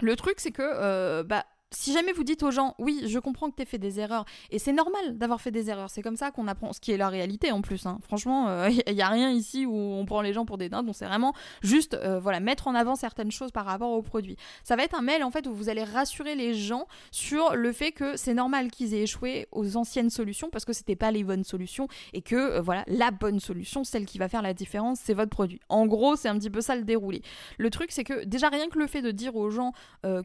Le 0.00 0.14
truc, 0.16 0.40
c'est 0.40 0.52
que 0.52 0.62
euh, 0.62 1.22
bah, 1.22 1.46
si 1.72 1.92
jamais 1.92 2.12
vous 2.12 2.22
dites 2.22 2.42
aux 2.42 2.52
gens, 2.52 2.74
oui, 2.78 3.02
je 3.06 3.18
comprends 3.18 3.50
que 3.50 3.60
tu 3.60 3.66
fait 3.66 3.78
des 3.78 3.98
erreurs, 3.98 4.24
et 4.50 4.58
c'est 4.58 4.72
normal 4.72 5.18
d'avoir 5.18 5.40
fait 5.40 5.50
des 5.50 5.68
erreurs, 5.68 5.90
c'est 5.90 6.02
comme 6.02 6.16
ça 6.16 6.30
qu'on 6.30 6.46
apprend, 6.46 6.72
ce 6.72 6.80
qui 6.80 6.92
est 6.92 6.96
la 6.96 7.08
réalité 7.08 7.50
en 7.50 7.60
plus. 7.60 7.86
Hein. 7.86 7.98
Franchement, 8.02 8.66
il 8.68 8.82
euh, 8.88 8.92
n'y 8.92 9.02
a 9.02 9.08
rien 9.08 9.30
ici 9.30 9.66
où 9.66 9.74
on 9.74 10.04
prend 10.04 10.20
les 10.20 10.32
gens 10.32 10.46
pour 10.46 10.58
des 10.58 10.68
dindes, 10.68 10.86
donc 10.86 10.94
c'est 10.94 11.06
vraiment 11.06 11.34
juste 11.62 11.94
euh, 11.94 12.20
voilà, 12.20 12.38
mettre 12.38 12.68
en 12.68 12.74
avant 12.74 12.94
certaines 12.94 13.32
choses 13.32 13.50
par 13.50 13.64
rapport 13.66 13.90
au 13.90 14.02
produit. 14.02 14.36
Ça 14.62 14.76
va 14.76 14.84
être 14.84 14.94
un 14.94 15.02
mail 15.02 15.24
en 15.24 15.30
fait 15.32 15.46
où 15.48 15.54
vous 15.54 15.68
allez 15.68 15.82
rassurer 15.82 16.36
les 16.36 16.54
gens 16.54 16.86
sur 17.10 17.56
le 17.56 17.72
fait 17.72 17.90
que 17.90 18.16
c'est 18.16 18.34
normal 18.34 18.70
qu'ils 18.70 18.94
aient 18.94 19.02
échoué 19.02 19.48
aux 19.50 19.76
anciennes 19.76 20.10
solutions 20.10 20.48
parce 20.50 20.64
que 20.64 20.72
c'était 20.72 20.96
pas 20.96 21.10
les 21.10 21.24
bonnes 21.24 21.44
solutions 21.44 21.88
et 22.12 22.22
que 22.22 22.36
euh, 22.36 22.60
voilà, 22.60 22.84
la 22.86 23.10
bonne 23.10 23.40
solution, 23.40 23.82
celle 23.82 24.06
qui 24.06 24.18
va 24.18 24.28
faire 24.28 24.42
la 24.42 24.54
différence, 24.54 25.00
c'est 25.02 25.14
votre 25.14 25.30
produit. 25.30 25.60
En 25.68 25.86
gros, 25.86 26.14
c'est 26.14 26.28
un 26.28 26.38
petit 26.38 26.50
peu 26.50 26.60
ça 26.60 26.76
le 26.76 26.84
déroulé. 26.84 27.22
Le 27.58 27.70
truc, 27.70 27.90
c'est 27.90 28.04
que 28.04 28.24
déjà 28.24 28.50
rien 28.50 28.68
que 28.68 28.78
le 28.78 28.86
fait 28.86 29.02
de 29.02 29.10
dire 29.10 29.34
aux 29.34 29.50
gens 29.50 29.72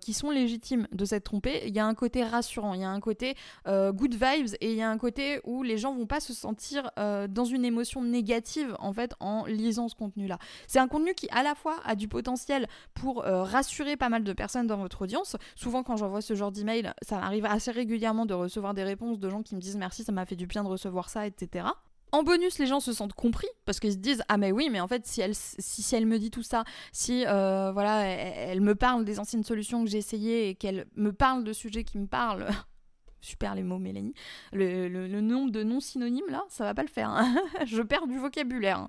qui 0.01 0.13
sont 0.13 0.29
légitimes 0.29 0.87
de 0.91 1.05
cette 1.05 1.23
il 1.65 1.73
y 1.73 1.79
a 1.79 1.85
un 1.85 1.93
côté 1.93 2.23
rassurant, 2.23 2.73
il 2.73 2.81
y 2.81 2.83
a 2.83 2.89
un 2.89 2.99
côté 2.99 3.35
euh, 3.67 3.91
good 3.91 4.13
vibes 4.13 4.55
et 4.59 4.71
il 4.71 4.77
y 4.77 4.81
a 4.81 4.89
un 4.89 4.97
côté 4.97 5.39
où 5.43 5.63
les 5.63 5.77
gens 5.77 5.93
vont 5.93 6.05
pas 6.05 6.19
se 6.19 6.33
sentir 6.33 6.91
euh, 6.97 7.27
dans 7.27 7.45
une 7.45 7.65
émotion 7.65 8.01
négative 8.01 8.75
en 8.79 8.93
fait 8.93 9.13
en 9.19 9.45
lisant 9.45 9.87
ce 9.87 9.95
contenu-là. 9.95 10.37
C'est 10.67 10.79
un 10.79 10.87
contenu 10.87 11.13
qui 11.13 11.27
à 11.31 11.43
la 11.43 11.55
fois 11.55 11.77
a 11.85 11.95
du 11.95 12.07
potentiel 12.07 12.67
pour 12.93 13.25
euh, 13.25 13.43
rassurer 13.43 13.97
pas 13.97 14.09
mal 14.09 14.23
de 14.23 14.33
personnes 14.33 14.67
dans 14.67 14.77
votre 14.77 15.03
audience. 15.03 15.35
Souvent 15.55 15.83
quand 15.83 15.97
j'envoie 15.97 16.21
ce 16.21 16.35
genre 16.35 16.51
d'email, 16.51 16.91
ça 17.01 17.17
m'arrive 17.17 17.45
assez 17.45 17.71
régulièrement 17.71 18.25
de 18.25 18.33
recevoir 18.33 18.73
des 18.73 18.83
réponses 18.83 19.19
de 19.19 19.29
gens 19.29 19.41
qui 19.41 19.55
me 19.55 19.61
disent 19.61 19.77
merci, 19.77 20.03
ça 20.03 20.11
m'a 20.11 20.25
fait 20.25 20.35
du 20.35 20.47
bien 20.47 20.63
de 20.63 20.69
recevoir 20.69 21.09
ça, 21.09 21.25
etc. 21.25 21.65
En 22.11 22.23
bonus, 22.23 22.59
les 22.59 22.67
gens 22.67 22.81
se 22.81 22.91
sentent 22.91 23.13
compris 23.13 23.47
parce 23.65 23.79
qu'ils 23.79 23.93
se 23.93 23.97
disent 23.97 24.23
ah 24.27 24.37
mais 24.37 24.51
oui 24.51 24.69
mais 24.69 24.81
en 24.81 24.87
fait 24.87 25.07
si 25.07 25.21
elle 25.21 25.33
si, 25.33 25.95
elle 25.95 26.05
me 26.05 26.19
dit 26.19 26.29
tout 26.29 26.43
ça, 26.43 26.65
si 26.91 27.25
euh, 27.25 27.71
voilà 27.71 28.01
elle, 28.05 28.59
me 28.59 28.75
parle 28.75 29.05
des 29.05 29.19
anciennes 29.19 29.43
solutions 29.43 29.83
que 29.83 29.89
j'ai 29.89 29.99
essayées 29.99 30.49
et 30.49 30.55
qu'elle 30.55 30.87
me 30.95 31.13
parle 31.13 31.43
de 31.43 31.53
sujets 31.53 31.83
qui 31.83 31.97
me 31.97 32.07
parlent. 32.07 32.49
Super 33.21 33.53
les 33.53 33.63
mots, 33.63 33.77
Mélanie. 33.77 34.15
Le, 34.51 35.21
nombre 35.21 35.51
de 35.51 35.63
non 35.63 35.79
synonymes 35.79 36.29
là, 36.29 36.43
ça 36.49 36.63
va 36.63 36.73
pas 36.73 36.81
le 36.81 36.87
faire. 36.87 37.09
Hein. 37.09 37.35
Je 37.65 37.81
perds 37.81 38.07
du 38.07 38.17
vocabulaire. 38.17 38.87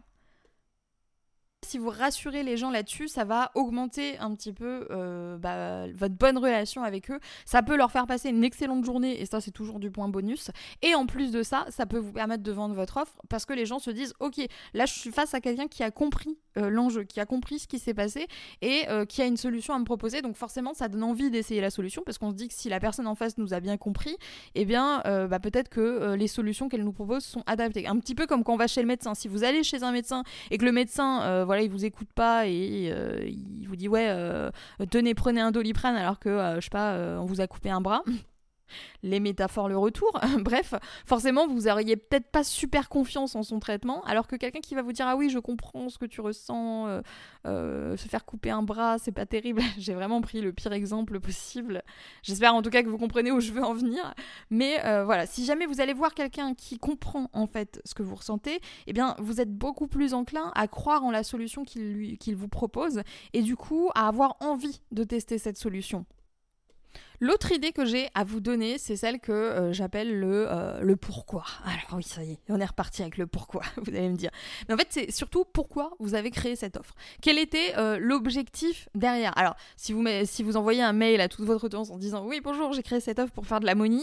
Si 1.64 1.78
vous 1.78 1.90
rassurez 1.90 2.42
les 2.42 2.57
gens 2.57 2.71
là-dessus, 2.71 3.07
ça 3.07 3.25
va 3.25 3.52
augmenter 3.54 4.19
un 4.19 4.35
petit 4.35 4.52
peu 4.52 4.87
euh, 4.90 5.38
bah, 5.38 5.87
votre 5.95 6.14
bonne 6.14 6.37
relation 6.37 6.83
avec 6.83 7.09
eux. 7.11 7.21
Ça 7.45 7.62
peut 7.62 7.76
leur 7.76 7.92
faire 7.92 8.07
passer 8.09 8.31
une 8.31 8.42
excellente 8.42 8.85
journée, 8.85 9.21
et 9.21 9.26
ça 9.26 9.40
c'est 9.40 9.52
toujours 9.52 9.78
du 9.78 9.90
point 9.90 10.09
bonus. 10.09 10.50
Et 10.83 10.97
en 10.97 11.07
plus 11.07 11.31
de 11.31 11.45
ça, 11.45 11.64
ça 11.71 11.87
peut 11.87 11.99
vous 11.99 12.12
permettre 12.12 12.42
de 12.42 12.50
vendre 12.50 12.75
votre 12.75 12.97
offre 12.97 13.14
parce 13.28 13.47
que 13.47 13.52
les 13.52 13.64
gens 13.64 13.78
se 13.78 13.90
disent, 13.90 14.12
ok, 14.19 14.40
là 14.75 14.87
je 14.87 14.92
suis 14.92 15.12
face 15.12 15.35
à 15.35 15.40
quelqu'un 15.40 15.69
qui 15.69 15.85
a 15.85 15.92
compris 15.92 16.37
euh, 16.59 16.71
l'enjeu, 16.71 17.04
qui 17.04 17.21
a 17.21 17.26
compris 17.26 17.59
ce 17.59 17.66
qui 17.66 17.78
s'est 17.78 17.94
passé 17.94 18.26
et 18.61 18.82
euh, 18.88 19.04
qui 19.04 19.23
a 19.23 19.26
une 19.26 19.37
solution 19.37 19.75
à 19.75 19.78
me 19.78 19.85
proposer. 19.85 20.23
Donc 20.23 20.37
forcément, 20.37 20.75
ça 20.75 20.88
donne 20.88 21.02
envie 21.02 21.30
d'essayer 21.30 21.61
la 21.61 21.71
solution 21.71 22.02
parce 22.04 22.18
qu'on 22.18 22.30
se 22.30 22.37
dit 22.37 22.49
que 22.49 22.54
si 22.54 22.68
la 22.68 22.80
personne 22.80 23.06
en 23.06 23.14
face 23.14 23.38
nous 23.38 23.54
a 23.54 23.61
bien 23.61 23.76
compris, 23.76 24.16
eh 24.54 24.64
bien 24.64 25.02
bah, 25.04 25.38
peut-être 25.38 25.68
que 25.68 26.14
les 26.14 26.28
solutions 26.28 26.68
qu'elle 26.68 26.85
nous 26.85 26.92
propose 26.92 27.25
sont 27.25 27.42
adaptées. 27.47 27.87
Un 27.87 27.99
petit 27.99 28.14
peu 28.14 28.26
comme 28.26 28.44
quand 28.44 28.54
on 28.54 28.56
va 28.56 28.66
chez 28.66 28.80
le 28.80 28.88
médecin. 28.88 29.14
Si 29.14 29.28
vous 29.28 29.44
allez 29.44 29.62
chez 29.62 29.82
un 29.82 29.92
médecin 29.92 30.23
et 30.50 30.59
que 30.59 30.64
le 30.64 30.73
médecin 30.73 31.44
voilà, 31.44 31.62
il 31.62 31.71
vous 31.71 31.85
écoute 31.85 32.09
pas 32.14 32.47
et 32.47 32.90
euh, 32.92 33.25
il 33.26 33.66
vous 33.68 33.76
dit 33.76 33.88
ouais, 33.88 34.06
euh, 34.09 34.50
tenez, 34.90 35.14
prenez 35.14 35.40
un 35.40 35.50
doliprane 35.50 35.97
alors 35.97 36.18
que, 36.18 36.28
euh, 36.28 36.56
je 36.56 36.61
sais 36.62 36.71
pas, 36.71 36.97
on 37.21 37.25
vous 37.25 37.40
a 37.40 37.47
coupé 37.47 37.71
un 37.71 37.80
bras 37.80 38.02
les 39.02 39.21
métaphores 39.21 39.69
le 39.69 39.76
retour. 39.76 40.21
Bref, 40.41 40.75
forcément, 41.07 41.47
vous 41.47 41.69
auriez 41.69 41.97
peut-être 41.97 42.31
pas 42.31 42.45
super 42.45 42.88
confiance 42.88 43.35
en 43.35 43.43
son 43.43 43.61
traitement, 43.61 44.02
alors 44.05 44.26
que 44.26 44.37
quelqu'un 44.37 44.61
qui 44.61 44.75
va 44.75 44.83
vous 44.83 44.93
dire 44.93 45.07
ah 45.07 45.17
oui, 45.17 45.31
je 45.31 45.38
comprends 45.38 45.88
ce 45.88 45.99
que 45.99 46.07
tu 46.07 46.21
ressens, 46.21 46.87
euh, 46.88 47.02
euh, 47.47 47.97
se 47.97 48.09
faire 48.09 48.25
couper 48.25 48.50
un 48.50 48.62
bras, 48.62 48.99
c'est 48.99 49.12
pas 49.12 49.26
terrible. 49.26 49.62
J'ai 49.79 49.95
vraiment 49.95 50.21
pris 50.21 50.41
le 50.41 50.52
pire 50.52 50.73
exemple 50.73 51.21
possible. 51.21 51.83
J'espère 52.23 52.55
en 52.55 52.62
tout 52.62 52.71
cas 52.71 52.83
que 52.83 52.88
vous 52.88 52.99
comprenez 52.99 53.31
où 53.31 53.41
je 53.41 53.52
veux 53.52 53.64
en 53.64 53.75
venir. 53.75 54.14
Mais 54.50 54.85
euh, 54.85 55.05
voilà, 55.05 55.26
si 55.26 55.45
jamais 55.45 55.67
vous 55.67 55.81
allez 55.81 55.93
voir 55.93 56.14
quelqu'un 56.14 56.55
qui 56.55 56.79
comprend 56.79 57.29
en 57.33 57.47
fait 57.47 57.81
ce 57.85 57.95
que 57.95 58.02
vous 58.02 58.14
ressentez, 58.14 58.61
eh 58.87 58.93
bien, 58.93 59.17
vous 59.19 59.41
êtes 59.41 59.52
beaucoup 59.52 59.87
plus 59.87 60.14
enclin 60.14 60.52
à 60.55 60.69
croire 60.69 61.05
en 61.05 61.11
la 61.11 61.23
solution 61.23 61.64
qu'il 61.64 62.37
vous 62.37 62.49
propose 62.49 63.02
et 63.33 63.43
du 63.43 63.57
coup 63.57 63.91
à 63.95 64.09
avoir 64.09 64.37
envie 64.41 64.81
de 64.91 65.05
tester 65.05 65.38
cette 65.38 65.59
solution. 65.59 66.07
L'autre 67.20 67.52
idée 67.52 67.70
que 67.70 67.84
j'ai 67.84 68.08
à 68.14 68.25
vous 68.25 68.40
donner, 68.40 68.78
c'est 68.78 68.96
celle 68.96 69.20
que 69.20 69.30
euh, 69.30 69.72
j'appelle 69.72 70.18
le, 70.18 70.46
euh, 70.50 70.80
le 70.80 70.96
pourquoi. 70.96 71.44
Alors 71.64 71.94
oui, 71.94 72.02
ça 72.02 72.25
y 72.25 72.32
est, 72.32 72.38
on 72.49 72.58
est 72.58 72.64
reparti 72.64 73.02
avec 73.02 73.16
le 73.16 73.26
pourquoi, 73.26 73.62
vous 73.76 73.94
allez 73.94 74.08
me 74.08 74.16
dire. 74.16 74.30
Mais 74.68 74.75
en 74.75 74.76
fait, 74.76 74.88
c'est 74.90 75.11
surtout 75.12 75.44
pourquoi 75.44 75.92
vous 76.00 76.14
avez 76.14 76.30
créé 76.30 76.56
cette 76.56 76.76
offre. 76.76 76.94
Quel 77.20 77.38
était 77.38 77.75
euh, 77.76 77.99
l'objectif 78.00 78.88
derrière? 78.94 79.37
Alors, 79.38 79.54
si 79.76 79.92
vous, 79.92 80.04
si 80.25 80.42
vous 80.42 80.56
envoyez 80.56 80.82
un 80.82 80.92
mail 80.92 81.20
à 81.20 81.28
toute 81.28 81.44
votre 81.44 81.64
audience 81.64 81.90
en 81.90 81.99
disant 81.99 82.26
oui, 82.26 82.40
bonjour, 82.42 82.72
j'ai 82.72 82.82
créé 82.82 82.99
cette 82.99 83.20
offre 83.20 83.32
pour 83.32 83.46
faire 83.46 83.61
de 83.61 83.66
la 83.66 83.75
money, 83.75 84.02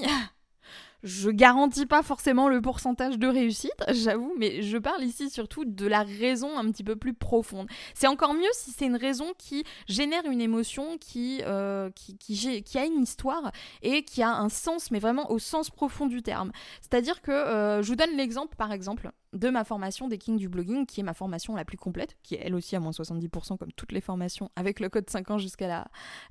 Je 1.04 1.30
garantis 1.30 1.86
pas 1.86 2.04
forcément 2.04 2.50
le 2.50 2.62
pourcentage 2.62 3.18
de 3.18 3.28
réussite, 3.28 3.72
j'avoue, 3.90 4.34
mais 4.38 4.62
je 4.62 4.78
parle 4.78 5.02
ici 5.04 5.30
surtout 5.30 5.64
de 5.64 5.88
la 5.88 6.04
raison 6.04 6.58
un 6.58 6.70
petit 6.72 6.84
peu 6.84 6.98
plus 6.98 7.14
profonde. 7.14 7.68
C'est 7.94 8.08
encore 8.08 8.34
mieux 8.34 8.50
si 8.52 8.72
c'est 8.72 8.86
une 8.86 8.98
raison 8.98 9.34
qui 9.38 9.64
génère 9.88 10.26
une 10.26 10.42
émotion, 10.42 10.98
qui, 10.98 11.42
euh, 11.46 11.90
qui, 11.92 12.78
a 12.78 12.86
une 12.86 13.02
histoire 13.02 13.52
et 13.82 14.04
qui 14.04 14.22
a 14.22 14.30
un 14.30 14.50
sens, 14.50 14.92
mais 14.92 15.00
vraiment 15.00 15.32
au 15.32 15.40
sens 15.40 15.70
profond 15.70 16.06
du 16.06 16.22
terme. 16.22 16.52
C'est-à-dire 16.82 17.22
que 17.22 17.32
euh, 17.32 17.82
je 17.82 17.88
vous 17.88 17.96
donne 17.96 18.18
l'exemple, 18.18 18.58
par 18.58 18.74
exemple, 18.74 19.12
de 19.32 19.50
ma 19.50 19.64
formation 19.64 20.10
des 20.10 20.18
Kings 20.18 20.38
du 20.38 20.50
blogging, 20.50 20.86
qui 20.86 21.00
est 21.00 21.04
ma 21.04 21.14
formation 21.14 21.56
la 21.56 21.64
plus 21.64 21.78
complète, 21.78 22.18
qui 22.24 22.36
est 22.36 22.42
elle 22.44 22.56
aussi 22.56 22.76
à 22.76 22.82
moins 22.82 22.92
70% 22.92 23.58
comme 23.58 23.72
toutes 23.72 23.94
les 23.94 24.02
formations, 24.02 24.52
avec 24.58 24.82
le 24.82 24.90
code 24.90 25.10
5 25.10 25.32
ans 25.32 25.38
jusqu'à 25.38 25.68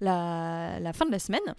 la, 0.00 0.78
la 0.78 0.92
fin 0.92 1.07
de 1.07 1.11
la 1.12 1.18
semaine. 1.18 1.54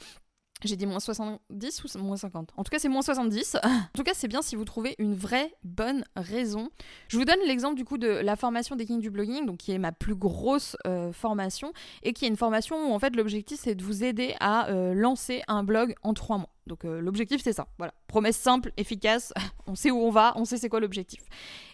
J'ai 0.64 0.76
dit 0.76 0.86
moins 0.86 1.00
70 1.00 1.84
ou 1.96 2.00
moins 2.00 2.18
50 2.18 2.52
En 2.58 2.64
tout 2.64 2.70
cas, 2.70 2.80
c'est 2.80 2.90
moins 2.90 3.02
70. 3.02 3.58
en 3.64 3.70
tout 3.94 4.04
cas, 4.04 4.12
c'est 4.14 4.28
bien 4.28 4.42
si 4.42 4.56
vous 4.56 4.66
trouvez 4.66 4.96
une 5.00 5.16
vraie 5.16 5.54
bonne 5.64 6.04
raison. 6.16 6.70
Je 7.08 7.18
vous 7.18 7.26
donne 7.26 7.40
l'exemple 7.48 7.76
du 7.76 7.86
coup 7.86 7.98
de 7.98 8.08
la 8.08 8.36
formation 8.36 8.76
des 8.76 8.86
Kings 8.86 9.00
du 9.00 9.10
blogging, 9.10 9.46
donc 9.46 9.58
qui 9.58 9.72
est 9.72 9.78
ma 9.78 9.92
plus 9.92 10.16
grosse 10.16 10.76
euh, 10.86 11.14
formation 11.14 11.72
et 12.04 12.14
qui 12.14 12.26
est 12.26 12.28
une 12.28 12.36
formation 12.36 12.90
où 12.90 12.94
en 12.94 13.00
fait 13.00 13.16
l'objectif 13.16 13.60
c'est 13.62 13.76
de 13.76 13.84
vous 13.84 14.04
aider 14.04 14.36
à 14.40 14.70
euh, 14.70 14.94
lancer 14.94 15.42
un 15.48 15.64
blog 15.64 15.96
en 16.04 16.14
trois 16.14 16.38
mois. 16.38 16.50
Donc 16.70 16.86
euh, 16.86 17.02
l'objectif 17.02 17.42
c'est 17.44 17.52
ça. 17.52 17.68
Voilà, 17.78 17.94
promesse 18.08 18.38
simple, 18.38 18.72
efficace, 18.78 19.34
on 19.68 19.76
sait 19.76 19.92
où 19.92 19.98
on 19.98 20.12
va, 20.12 20.34
on 20.36 20.46
sait 20.46 20.58
c'est 20.58 20.70
quoi 20.70 20.80
l'objectif. 20.80 21.22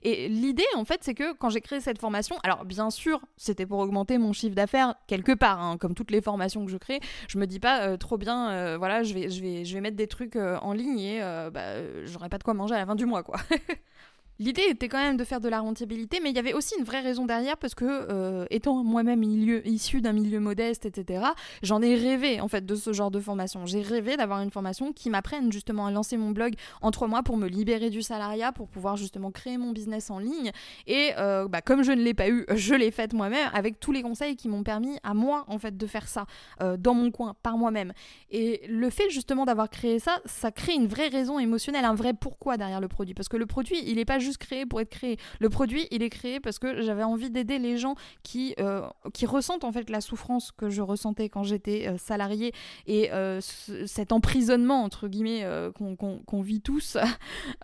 Et 0.02 0.30
l'idée 0.30 0.66
en 0.76 0.86
fait 0.86 1.04
c'est 1.04 1.14
que 1.14 1.34
quand 1.34 1.50
j'ai 1.50 1.62
créé 1.62 1.82
cette 1.82 2.00
formation, 2.00 2.38
alors 2.44 2.66
bien 2.66 2.90
sûr 2.90 3.20
c'était 3.38 3.66
pour 3.66 3.80
augmenter 3.80 4.18
mon 4.18 4.34
chiffre 4.34 4.56
d'affaires 4.56 4.96
quelque 5.06 5.34
part, 5.34 5.62
hein, 5.62 5.78
comme 5.78 5.94
toutes 5.94 6.12
les 6.12 6.22
formations 6.22 6.66
que 6.66 6.72
je 6.72 6.78
crée, 6.78 7.02
je 7.28 7.38
me 7.38 7.46
dis 7.46 7.60
pas 7.60 7.82
euh, 7.82 7.98
trop 7.98 8.18
bien, 8.18 8.50
euh, 8.50 8.78
voilà 8.78 9.04
je 9.04 9.14
vais, 9.14 9.30
je, 9.30 9.42
vais, 9.42 9.66
je 9.66 9.74
vais 9.74 9.82
mettre 9.82 9.98
des 9.98 10.08
trucs 10.08 10.38
en 10.38 10.72
ligne 10.72 11.00
et 11.00 11.20
bah, 11.20 12.06
j'aurai 12.06 12.30
pas 12.30 12.38
de 12.38 12.44
quoi 12.44 12.54
manger 12.54 12.76
à 12.76 12.80
la 12.80 12.86
fin 12.86 12.96
du 12.96 13.06
mois 13.06 13.22
quoi. 13.22 13.38
L'idée 14.38 14.64
était 14.70 14.90
quand 14.90 14.98
même 14.98 15.16
de 15.16 15.24
faire 15.24 15.40
de 15.40 15.48
la 15.48 15.62
rentabilité, 15.62 16.20
mais 16.22 16.30
il 16.30 16.36
y 16.36 16.40
avait 16.40 16.54
aussi 16.54 16.76
une 16.78 16.84
vraie 16.84 17.00
raison 17.00 17.26
derrière 17.26 17.56
parce 17.56 17.74
que, 17.74 17.86
euh, 17.86 18.46
étant 18.50 18.84
moi-même 18.84 19.24
issu 19.24 20.02
d'un 20.02 20.12
milieu 20.12 20.42
modeste, 20.42 20.86
etc., 20.86 21.24
j'en 21.64 21.82
ai 21.82 21.96
rêvé 21.96 22.42
en 22.42 22.50
fait 22.50 22.66
de 22.66 22.76
ce 22.76 22.92
genre 22.92 23.12
de 23.12 23.22
formation. 23.22 23.66
J'ai 23.66 23.82
rêvé 23.82 24.18
d'avoir 24.18 24.42
une 24.42 24.52
formation 24.52 24.92
qui 24.92 25.10
m'apprenne 25.10 25.54
justement 25.54 25.86
à 25.86 25.92
lancer 25.92 26.18
mon 26.18 26.32
blog 26.32 26.56
en 26.82 26.92
trois 26.92 27.08
mois 27.08 27.24
pour 27.24 27.38
me 27.38 27.48
libérer 27.48 27.90
du 27.90 28.02
salariat, 28.02 28.52
pour 28.52 28.68
pouvoir 28.68 28.98
justement 28.98 29.32
créer 29.32 29.58
mon 29.58 29.72
business 29.72 30.10
en 30.10 30.20
ligne. 30.20 30.52
Et 30.86 31.12
euh, 31.18 31.48
bah, 31.48 31.62
comme 31.62 31.84
je 31.84 31.94
ne 31.94 32.02
l'ai 32.02 32.14
pas 32.14 32.30
eu, 32.30 32.46
je 32.54 32.76
l'ai 32.76 32.92
faite 32.92 33.14
moi-même 33.14 33.50
avec 33.54 33.80
tous 33.80 33.94
les 33.94 34.02
conseils 34.02 34.36
qui 34.36 34.50
m'ont 34.50 34.64
permis 34.64 34.98
à 35.04 35.14
moi 35.14 35.46
en 35.48 35.60
fait 35.60 35.78
de 35.78 35.88
faire 35.88 36.10
ça 36.10 36.26
euh, 36.62 36.76
dans 36.76 36.94
mon 36.94 37.10
coin 37.10 37.36
par 37.42 37.58
moi-même. 37.58 37.94
Et 38.32 38.64
le 38.68 38.90
fait 38.90 39.10
justement 39.10 39.46
d'avoir 39.46 39.70
créé 39.70 40.00
ça, 40.00 40.20
ça 40.26 40.52
crée 40.52 40.74
une 40.74 40.88
vraie 40.88 41.08
raison 41.08 41.40
émotionnelle, 41.40 41.86
un 41.86 41.96
vrai 41.96 42.14
pourquoi 42.14 42.58
derrière 42.58 42.82
le 42.82 42.90
produit, 42.90 43.14
parce 43.14 43.30
que 43.30 43.38
le 43.38 43.46
produit, 43.46 43.82
il 43.86 43.96
n'est 43.96 44.06
pas 44.06 44.20
juste 44.26 44.40
créé 44.40 44.66
pour 44.66 44.82
être 44.82 44.90
créé. 44.90 45.18
Le 45.40 45.50
produit, 45.50 45.88
il 45.92 46.04
est 46.04 46.10
créé 46.10 46.40
parce 46.40 46.60
que 46.60 46.82
j'avais 46.82 47.04
envie 47.04 47.30
d'aider 47.30 47.60
les 47.60 47.78
gens 47.78 47.96
qui, 48.24 48.56
euh, 48.60 48.82
qui 49.14 49.26
ressentent 49.26 49.64
en 49.64 49.72
fait 49.72 49.90
la 49.90 50.02
souffrance 50.02 50.52
que 50.52 50.70
je 50.70 50.82
ressentais 50.82 51.30
quand 51.30 51.44
j'étais 51.44 51.88
euh, 51.88 51.98
salarié 51.98 52.54
et 52.88 53.12
euh, 53.12 53.40
cet 53.42 54.12
emprisonnement, 54.12 54.84
entre 54.84 55.08
guillemets, 55.08 55.46
qu'on 55.76 56.42
vit 56.42 56.62
tous 56.62 56.98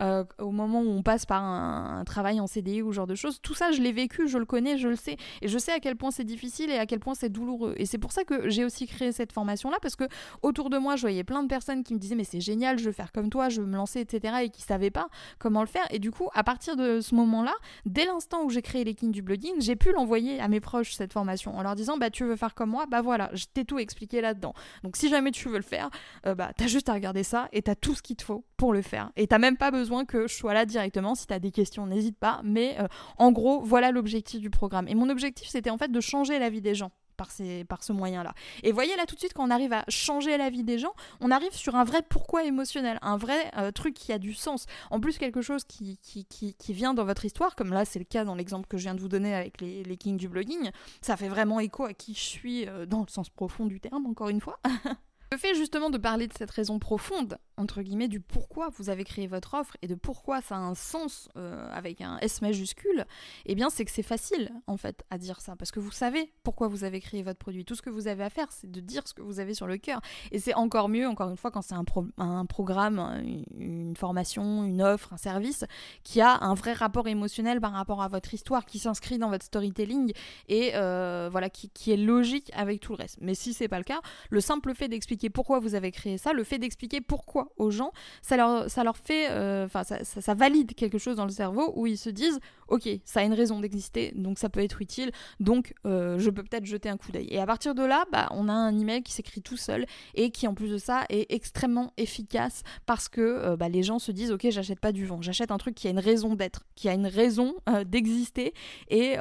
au 0.38 0.50
moment 0.50 0.80
où 0.82 0.90
on 0.90 1.02
passe 1.02 1.26
par 1.26 1.42
un, 1.42 2.04
travail 2.04 2.40
en 2.40 2.46
CDI 2.46 2.82
ou 2.82 2.92
ce 2.92 2.96
genre 2.96 3.06
de 3.06 3.14
choses. 3.14 3.40
Tout 3.42 3.54
ça, 3.54 3.72
je 3.72 3.80
l'ai 3.80 3.92
vécu, 3.92 4.28
je 4.28 4.38
le 4.38 4.44
connais, 4.44 4.78
je 4.78 4.88
le 4.88 4.96
sais. 4.96 5.16
Et 5.40 5.48
je 5.48 5.58
sais 5.58 5.72
à 5.72 5.80
quel 5.80 5.96
point 5.96 6.10
c'est 6.10 6.24
difficile 6.24 6.70
et 6.70 6.78
à 6.78 6.86
quel 6.86 7.00
point 7.00 7.14
c'est 7.14 7.28
douloureux. 7.28 7.74
Et 7.76 7.86
c'est 7.86 7.98
pour 7.98 8.12
ça 8.12 8.24
que 8.24 8.48
j'ai 8.48 8.64
aussi 8.64 8.86
créé 8.86 9.12
cette 9.12 9.32
formation-là 9.32 9.78
parce 9.82 9.96
que 9.96 10.04
autour 10.42 10.70
de 10.70 10.78
moi, 10.78 10.96
je 10.96 11.02
voyais 11.02 11.24
plein 11.24 11.42
de 11.42 11.48
personnes 11.48 11.82
qui 11.82 11.94
me 11.94 11.98
disaient 11.98 12.14
mais 12.14 12.24
c'est 12.24 12.40
génial, 12.40 12.78
je 12.78 12.84
veux 12.84 12.92
faire 12.92 13.12
comme 13.12 13.30
toi, 13.30 13.48
je 13.48 13.60
veux 13.60 13.66
me 13.66 13.76
lancer, 13.76 14.00
etc. 14.00 14.34
et 14.44 14.50
qui 14.50 14.62
savaient 14.62 14.90
pas 14.90 15.08
comment 15.38 15.60
le 15.60 15.66
faire. 15.66 15.86
Et 15.90 15.98
du 15.98 16.10
coup, 16.10 16.28
à 16.34 16.44
partir 16.44 16.51
de 16.76 17.00
ce 17.00 17.14
moment-là, 17.14 17.54
dès 17.84 18.04
l'instant 18.04 18.44
où 18.44 18.50
j'ai 18.50 18.62
créé 18.62 18.84
les 18.84 18.94
du 19.10 19.22
blogging, 19.22 19.54
j'ai 19.58 19.74
pu 19.74 19.92
l'envoyer 19.92 20.38
à 20.40 20.48
mes 20.48 20.60
proches 20.60 20.92
cette 20.92 21.12
formation 21.12 21.56
en 21.56 21.62
leur 21.62 21.74
disant 21.74 21.96
bah 21.96 22.10
tu 22.10 22.24
veux 22.24 22.36
faire 22.36 22.54
comme 22.54 22.70
moi, 22.70 22.86
bah 22.86 23.00
voilà, 23.00 23.30
je 23.32 23.46
t'ai 23.52 23.64
tout 23.64 23.78
expliqué 23.78 24.20
là-dedans. 24.20 24.54
Donc 24.84 24.96
si 24.96 25.08
jamais 25.08 25.30
tu 25.30 25.48
veux 25.48 25.56
le 25.56 25.62
faire, 25.62 25.90
euh, 26.26 26.34
bah 26.34 26.52
t'as 26.56 26.66
juste 26.66 26.88
à 26.88 26.94
regarder 26.94 27.24
ça 27.24 27.48
et 27.52 27.62
t'as 27.62 27.74
tout 27.74 27.94
ce 27.94 28.02
qu'il 28.02 28.16
te 28.16 28.22
faut 28.22 28.44
pour 28.56 28.72
le 28.72 28.82
faire. 28.82 29.10
Et 29.16 29.26
t'as 29.26 29.38
même 29.38 29.56
pas 29.56 29.70
besoin 29.70 30.04
que 30.04 30.28
je 30.28 30.34
sois 30.34 30.54
là 30.54 30.66
directement. 30.66 31.14
Si 31.14 31.26
t'as 31.26 31.38
des 31.38 31.50
questions, 31.50 31.86
n'hésite 31.86 32.18
pas. 32.18 32.40
Mais 32.44 32.76
euh, 32.78 32.86
en 33.18 33.32
gros, 33.32 33.62
voilà 33.62 33.90
l'objectif 33.90 34.40
du 34.40 34.50
programme. 34.50 34.86
Et 34.88 34.94
mon 34.94 35.08
objectif, 35.08 35.48
c'était 35.48 35.70
en 35.70 35.78
fait 35.78 35.90
de 35.90 36.00
changer 36.00 36.38
la 36.38 36.50
vie 36.50 36.60
des 36.60 36.74
gens 36.74 36.92
par, 37.22 37.30
ces, 37.30 37.62
par 37.62 37.84
ce 37.84 37.92
moyen-là. 37.92 38.34
Et 38.64 38.72
voyez 38.72 38.96
là 38.96 39.06
tout 39.06 39.14
de 39.14 39.20
suite, 39.20 39.32
quand 39.32 39.46
on 39.46 39.50
arrive 39.50 39.72
à 39.72 39.84
changer 39.88 40.36
la 40.36 40.50
vie 40.50 40.64
des 40.64 40.78
gens, 40.78 40.92
on 41.20 41.30
arrive 41.30 41.52
sur 41.52 41.76
un 41.76 41.84
vrai 41.84 42.02
pourquoi 42.02 42.44
émotionnel, 42.44 42.98
un 43.00 43.16
vrai 43.16 43.52
euh, 43.58 43.70
truc 43.70 43.94
qui 43.94 44.12
a 44.12 44.18
du 44.18 44.34
sens. 44.34 44.66
En 44.90 44.98
plus, 44.98 45.18
quelque 45.18 45.40
chose 45.40 45.62
qui, 45.62 45.98
qui, 46.02 46.26
qui, 46.26 46.72
vient 46.72 46.94
dans 46.94 47.04
votre 47.04 47.24
histoire, 47.24 47.54
comme 47.54 47.72
là 47.72 47.84
c'est 47.84 48.00
le 48.00 48.04
cas 48.04 48.24
dans 48.24 48.34
l'exemple 48.34 48.66
que 48.66 48.76
je 48.76 48.82
viens 48.82 48.96
de 48.96 49.00
vous 49.00 49.08
donner 49.08 49.36
avec 49.36 49.60
les, 49.60 49.84
les 49.84 49.96
kings 49.96 50.16
du 50.16 50.28
blogging, 50.28 50.70
ça 51.00 51.16
fait 51.16 51.28
vraiment 51.28 51.60
écho 51.60 51.84
à 51.84 51.94
qui 51.94 52.14
je 52.14 52.20
suis 52.20 52.66
euh, 52.66 52.86
dans 52.86 53.02
le 53.02 53.08
sens 53.08 53.30
profond 53.30 53.66
du 53.66 53.78
terme, 53.78 54.06
encore 54.06 54.28
une 54.28 54.40
fois. 54.40 54.58
Le 55.32 55.38
fait 55.38 55.54
justement 55.54 55.88
de 55.88 55.96
parler 55.96 56.26
de 56.26 56.34
cette 56.36 56.50
raison 56.50 56.78
profonde, 56.78 57.38
entre 57.56 57.82
guillemets, 57.82 58.08
du 58.08 58.20
pourquoi 58.20 58.68
vous 58.70 58.90
avez 58.90 59.04
créé 59.04 59.26
votre 59.26 59.54
offre 59.54 59.76
et 59.82 59.86
de 59.86 59.94
pourquoi 59.94 60.40
ça 60.40 60.56
a 60.56 60.58
un 60.58 60.74
sens 60.74 61.28
euh, 61.36 61.68
avec 61.72 62.00
un 62.00 62.18
S 62.18 62.42
majuscule, 62.42 63.06
eh 63.46 63.54
bien 63.54 63.70
c'est 63.70 63.84
que 63.84 63.90
c'est 63.90 64.02
facile 64.02 64.50
en 64.66 64.76
fait 64.76 65.04
à 65.10 65.18
dire 65.18 65.40
ça 65.40 65.56
parce 65.56 65.70
que 65.70 65.80
vous 65.80 65.90
savez 65.90 66.32
pourquoi 66.42 66.68
vous 66.68 66.84
avez 66.84 67.00
créé 67.00 67.22
votre 67.22 67.38
produit. 67.38 67.64
Tout 67.64 67.74
ce 67.74 67.82
que 67.82 67.90
vous 67.90 68.08
avez 68.08 68.24
à 68.24 68.30
faire, 68.30 68.50
c'est 68.50 68.70
de 68.70 68.80
dire 68.80 69.06
ce 69.06 69.14
que 69.14 69.22
vous 69.22 69.40
avez 69.40 69.54
sur 69.54 69.66
le 69.66 69.76
cœur. 69.76 70.00
Et 70.30 70.38
c'est 70.38 70.54
encore 70.54 70.88
mieux, 70.88 71.06
encore 71.06 71.30
une 71.30 71.36
fois, 71.36 71.50
quand 71.50 71.62
c'est 71.62 71.74
un, 71.74 71.84
un, 72.18 72.46
programme, 72.46 73.22
une 73.58 73.96
formation, 73.96 74.64
une 74.64 74.82
offre, 74.82 75.12
un 75.12 75.16
service 75.16 75.64
qui 76.02 76.20
a 76.20 76.38
un 76.42 76.54
vrai 76.54 76.72
rapport 76.72 77.08
émotionnel 77.08 77.60
par 77.60 77.72
rapport 77.72 78.02
à 78.02 78.08
votre 78.08 78.32
histoire, 78.34 78.64
qui 78.64 78.78
s'inscrit 78.78 79.18
dans 79.18 79.30
votre 79.30 79.44
storytelling 79.44 80.12
et 80.48 80.72
euh, 80.74 81.28
voilà, 81.30 81.50
qui, 81.50 81.70
qui 81.70 81.92
est 81.92 81.96
logique 81.96 82.50
avec 82.54 82.80
tout 82.80 82.92
le 82.92 82.98
reste. 82.98 83.18
Mais 83.20 83.34
si 83.34 83.52
c'est 83.52 83.68
pas 83.68 83.78
le 83.78 83.84
cas, 83.84 84.00
le 84.30 84.40
simple 84.40 84.74
fait 84.74 84.88
d'expliquer 84.88 85.30
pourquoi 85.30 85.60
vous 85.60 85.74
avez 85.74 85.90
créé 85.90 86.18
ça, 86.18 86.32
le 86.32 86.44
fait 86.44 86.58
d'expliquer 86.58 87.00
pourquoi 87.00 87.51
aux 87.56 87.70
gens, 87.70 87.92
ça 88.22 88.36
leur, 88.36 88.70
ça 88.70 88.84
leur 88.84 88.96
fait, 88.96 89.30
euh, 89.30 89.66
enfin, 89.66 89.84
ça, 89.84 90.04
ça, 90.04 90.34
valide 90.34 90.74
quelque 90.74 90.98
chose 90.98 91.16
dans 91.16 91.24
le 91.24 91.30
cerveau 91.30 91.72
où 91.76 91.86
ils 91.86 91.98
se 91.98 92.10
disent, 92.10 92.40
ok, 92.68 92.88
ça 93.04 93.20
a 93.20 93.22
une 93.22 93.34
raison 93.34 93.60
d'exister, 93.60 94.12
donc 94.14 94.38
ça 94.38 94.48
peut 94.48 94.60
être 94.60 94.80
utile, 94.80 95.12
donc 95.40 95.74
euh, 95.86 96.18
je 96.18 96.30
peux 96.30 96.42
peut-être 96.42 96.66
jeter 96.66 96.88
un 96.88 96.96
coup 96.96 97.12
d'œil. 97.12 97.28
Et 97.30 97.38
à 97.38 97.46
partir 97.46 97.74
de 97.74 97.82
là, 97.82 98.04
bah, 98.12 98.28
on 98.30 98.48
a 98.48 98.52
un 98.52 98.78
email 98.78 99.02
qui 99.02 99.12
s'écrit 99.12 99.42
tout 99.42 99.56
seul 99.56 99.86
et 100.14 100.30
qui 100.30 100.46
en 100.46 100.54
plus 100.54 100.70
de 100.70 100.78
ça 100.78 101.04
est 101.08 101.30
extrêmement 101.32 101.92
efficace 101.96 102.62
parce 102.86 103.08
que 103.08 103.20
euh, 103.20 103.56
bah, 103.56 103.68
les 103.68 103.82
gens 103.82 103.98
se 103.98 104.12
disent, 104.12 104.32
ok, 104.32 104.46
j'achète 104.50 104.80
pas 104.80 104.92
du 104.92 105.06
vent, 105.06 105.20
j'achète 105.22 105.50
un 105.50 105.58
truc 105.58 105.74
qui 105.74 105.88
a 105.88 105.90
une 105.90 105.98
raison 105.98 106.34
d'être, 106.34 106.64
qui 106.74 106.88
a 106.88 106.94
une 106.94 107.06
raison 107.06 107.54
d'exister 107.86 108.54
et, 108.88 109.16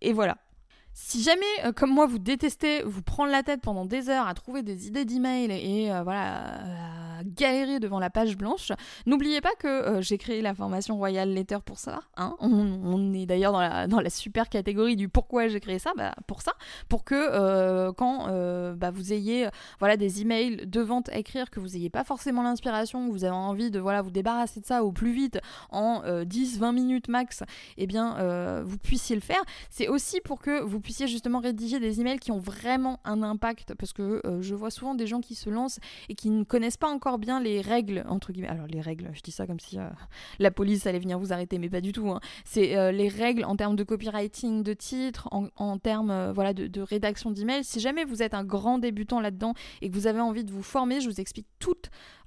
et 0.00 0.12
voilà. 0.12 0.36
Si 0.98 1.22
jamais, 1.22 1.44
euh, 1.66 1.72
comme 1.72 1.90
moi, 1.90 2.06
vous 2.06 2.18
détestez 2.18 2.82
vous 2.82 3.02
prendre 3.02 3.30
la 3.30 3.42
tête 3.42 3.60
pendant 3.60 3.84
des 3.84 4.08
heures 4.08 4.26
à 4.26 4.32
trouver 4.32 4.62
des 4.62 4.86
idées 4.86 5.04
d'email 5.04 5.52
et 5.52 5.92
euh, 5.92 6.02
voilà, 6.02 6.62
galérer 7.22 7.80
devant 7.80 7.98
la 7.98 8.08
page 8.08 8.38
blanche, 8.38 8.72
n'oubliez 9.04 9.42
pas 9.42 9.54
que 9.58 9.66
euh, 9.66 10.00
j'ai 10.00 10.16
créé 10.16 10.40
la 10.40 10.54
formation 10.54 10.96
Royal 10.96 11.28
Letter 11.28 11.58
pour 11.62 11.78
ça. 11.78 12.00
Hein. 12.16 12.34
on, 12.40 13.12
est 13.12 13.26
d'ailleurs 13.26 13.52
dans 13.88 14.00
la, 14.00 14.08
super 14.08 14.48
catégorie 14.48 14.96
du 14.96 15.10
pourquoi 15.10 15.48
j'ai 15.48 15.60
créé 15.60 15.78
ça, 15.78 15.92
bah, 15.98 16.14
pour 16.26 16.40
ça, 16.40 16.52
pour 16.88 17.04
que 17.04 17.90
quand 17.90 18.28
bah, 18.74 18.90
vous 18.90 19.12
ayez 19.12 19.48
voilà, 19.80 19.98
des 19.98 20.22
emails 20.22 20.66
de 20.66 20.80
vente 20.80 21.10
à 21.10 21.18
écrire, 21.18 21.50
que 21.50 21.60
vous 21.60 21.68
n'ayez 21.68 21.90
pas 21.90 22.04
forcément 22.04 22.42
l'inspiration, 22.42 23.06
que 23.06 23.12
vous 23.12 23.24
avez 23.24 23.34
envie 23.34 23.70
de 23.70 23.78
voilà, 23.78 24.00
vous 24.00 24.10
débarrasser 24.10 24.60
de 24.60 24.66
ça 24.66 24.82
au 24.82 24.92
plus 24.92 25.12
vite 25.12 25.38
en 25.70 26.00
10-20 26.02 26.72
minutes 26.72 27.08
max, 27.08 27.42
eh 27.76 27.86
bien 27.86 28.62
vous 28.62 28.78
puissiez 28.78 29.14
le 29.14 29.22
faire. 29.22 29.42
C'est 29.68 29.88
aussi 29.88 30.22
pour 30.22 30.40
que 30.40 30.62
vous 30.62 30.80
puissiez 30.86 31.08
justement 31.08 31.40
rédiger 31.40 31.80
des 31.80 32.00
emails 32.00 32.20
qui 32.20 32.30
ont 32.30 32.38
vraiment 32.38 33.00
un 33.04 33.24
impact 33.24 33.74
parce 33.74 33.92
que 33.92 34.22
euh, 34.24 34.40
je 34.40 34.54
vois 34.54 34.70
souvent 34.70 34.94
des 34.94 35.08
gens 35.08 35.20
qui 35.20 35.34
se 35.34 35.50
lancent 35.50 35.80
et 36.08 36.14
qui 36.14 36.30
ne 36.30 36.44
connaissent 36.44 36.76
pas 36.76 36.88
encore 36.88 37.18
bien 37.18 37.40
les 37.40 37.60
règles 37.60 38.04
entre 38.08 38.30
guillemets. 38.30 38.46
Alors 38.46 38.68
les 38.68 38.80
règles, 38.80 39.10
je 39.12 39.20
dis 39.20 39.32
ça 39.32 39.48
comme 39.48 39.58
si 39.58 39.80
euh, 39.80 39.88
la 40.38 40.52
police 40.52 40.86
allait 40.86 41.00
venir 41.00 41.18
vous 41.18 41.32
arrêter, 41.32 41.58
mais 41.58 41.68
pas 41.68 41.80
du 41.80 41.90
tout. 41.90 42.08
Hein. 42.08 42.20
C'est 42.44 42.76
euh, 42.76 42.92
les 42.92 43.08
règles 43.08 43.44
en 43.44 43.56
termes 43.56 43.74
de 43.74 43.82
copywriting, 43.82 44.62
de 44.62 44.74
titres, 44.74 45.28
en, 45.32 45.78
termes 45.78 46.30
voilà 46.30 46.52
de, 46.52 46.68
de 46.68 46.80
rédaction 46.80 47.32
d'emails. 47.32 47.64
Si 47.64 47.80
jamais 47.80 48.04
vous 48.04 48.22
êtes 48.22 48.34
un 48.34 48.44
grand 48.44 48.78
débutant 48.78 49.20
là-dedans 49.20 49.54
et 49.82 49.90
que 49.90 49.94
vous 49.94 50.06
avez 50.06 50.20
envie 50.20 50.44
de 50.44 50.52
vous 50.52 50.62
former, 50.62 51.00
je 51.00 51.08
vous 51.08 51.20
explique 51.20 51.48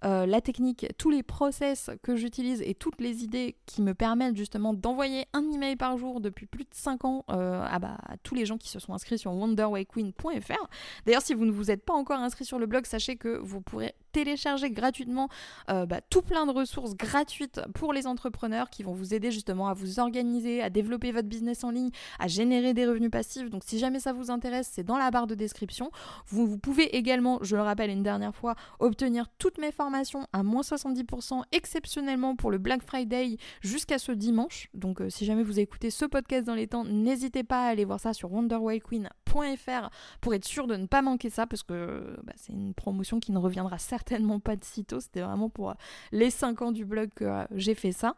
toute 0.02 0.30
la 0.30 0.42
technique, 0.42 0.88
tous 0.98 1.10
les 1.10 1.24
process 1.24 1.90
que 2.04 2.16
j'utilise 2.16 2.62
et 2.62 2.74
toutes 2.74 3.02
les 3.02 3.24
idées 3.24 3.56
qui 3.66 3.82
me 3.82 3.94
permettent 3.94 4.38
justement 4.38 4.74
d'envoyer 4.74 5.26
un 5.34 5.50
email 5.52 5.76
par 5.76 5.98
jour 5.98 6.22
depuis 6.22 6.46
plus 6.46 6.64
de 6.64 6.70
5 6.74 7.06
ans 7.06 7.26
à, 7.28 7.80
bah, 7.80 7.98
à 8.08 8.18
tous 8.18 8.36
les 8.36 8.46
gens 8.46 8.58
qui 8.58 8.70
se 8.70 8.80
sont 8.80 8.94
inscrits 8.94 9.18
sur 9.18 9.34
wonderwayqueen.fr. 9.34 10.68
D'ailleurs, 11.06 11.22
si 11.22 11.34
vous 11.34 11.46
ne 11.46 11.52
vous 11.52 11.72
êtes 11.72 11.84
pas 11.84 11.94
encore 11.94 12.20
inscrit 12.20 12.46
sur 12.46 12.60
le 12.60 12.66
blog, 12.66 12.86
sachez 12.86 13.16
que 13.16 13.38
vous 13.38 13.62
pourrez 13.62 13.94
télécharger 14.12 14.72
gratuitement 14.72 15.30
euh, 15.70 15.86
bah, 15.86 16.02
tout 16.10 16.22
plein 16.22 16.46
de 16.46 16.52
ressources 16.52 16.96
gratuites 16.96 17.62
pour 17.76 17.94
les 17.94 18.08
entrepreneurs 18.08 18.70
qui 18.70 18.84
vont 18.84 18.94
vous 18.94 19.14
aider 19.14 19.32
justement 19.32 19.68
à 19.68 19.74
vous 19.74 20.00
organiser, 20.00 20.62
à 20.62 20.70
développer 20.70 21.12
votre 21.12 21.28
business 21.28 21.64
en 21.64 21.72
ligne, 21.72 21.92
à 22.20 22.28
générer 22.28 22.74
des 22.74 22.86
revenus 22.86 23.12
passifs. 23.12 23.50
Donc 23.50 23.64
si 23.66 23.80
jamais 23.80 24.00
ça 24.00 24.14
vous 24.14 24.32
intéresse, 24.32 24.70
c'est 24.72 24.84
dans 24.84 24.98
la 24.98 25.12
barre 25.12 25.28
de 25.28 25.36
description. 25.36 25.92
Vous, 26.28 26.48
vous 26.48 26.58
pouvez 26.58 26.96
également, 26.96 27.40
je 27.42 27.56
le 27.56 27.62
rappelle 27.62 27.90
une 27.90 28.04
dernière 28.04 28.36
fois, 28.36 28.56
obtenir 28.80 29.28
toutes 29.38 29.58
mes 29.58 29.72
formations 29.72 29.89
à 30.34 30.44
moins 30.44 30.62
70% 30.62 31.42
exceptionnellement 31.52 32.36
pour 32.36 32.52
le 32.52 32.58
Black 32.58 32.84
Friday 32.84 33.38
jusqu'à 33.62 34.00
ce 34.00 34.12
dimanche. 34.12 34.70
Donc 34.74 35.02
euh, 35.02 35.10
si 35.10 35.26
jamais 35.26 35.44
vous 35.44 35.60
écoutez 35.60 35.90
ce 35.90 36.06
podcast 36.06 36.46
dans 36.46 36.56
les 36.56 36.68
temps, 36.68 36.84
n'hésitez 36.86 37.44
pas 37.44 37.66
à 37.66 37.70
aller 37.70 37.86
voir 37.86 38.00
ça 38.00 38.14
sur 38.14 38.32
wonderwayqueen.fr 38.32 39.90
pour 40.22 40.34
être 40.34 40.46
sûr 40.46 40.68
de 40.68 40.76
ne 40.76 40.86
pas 40.86 41.02
manquer 41.02 41.30
ça 41.30 41.48
parce 41.48 41.64
que 41.64 42.18
bah, 42.24 42.34
c'est 42.36 42.54
une 42.54 42.74
promotion 42.74 43.20
qui 43.20 43.32
ne 43.32 43.40
reviendra 43.40 43.78
certainement 43.78 44.40
pas 44.40 44.56
de 44.56 44.64
sitôt. 44.64 45.00
C'était 45.00 45.22
vraiment 45.22 45.50
pour 45.50 45.74
les 46.12 46.30
5 46.30 46.62
ans 46.62 46.72
du 46.72 46.86
blog 46.86 47.10
que 47.16 47.26
euh, 47.26 47.46
j'ai 47.52 47.76
fait 47.76 47.92
ça. 47.92 48.16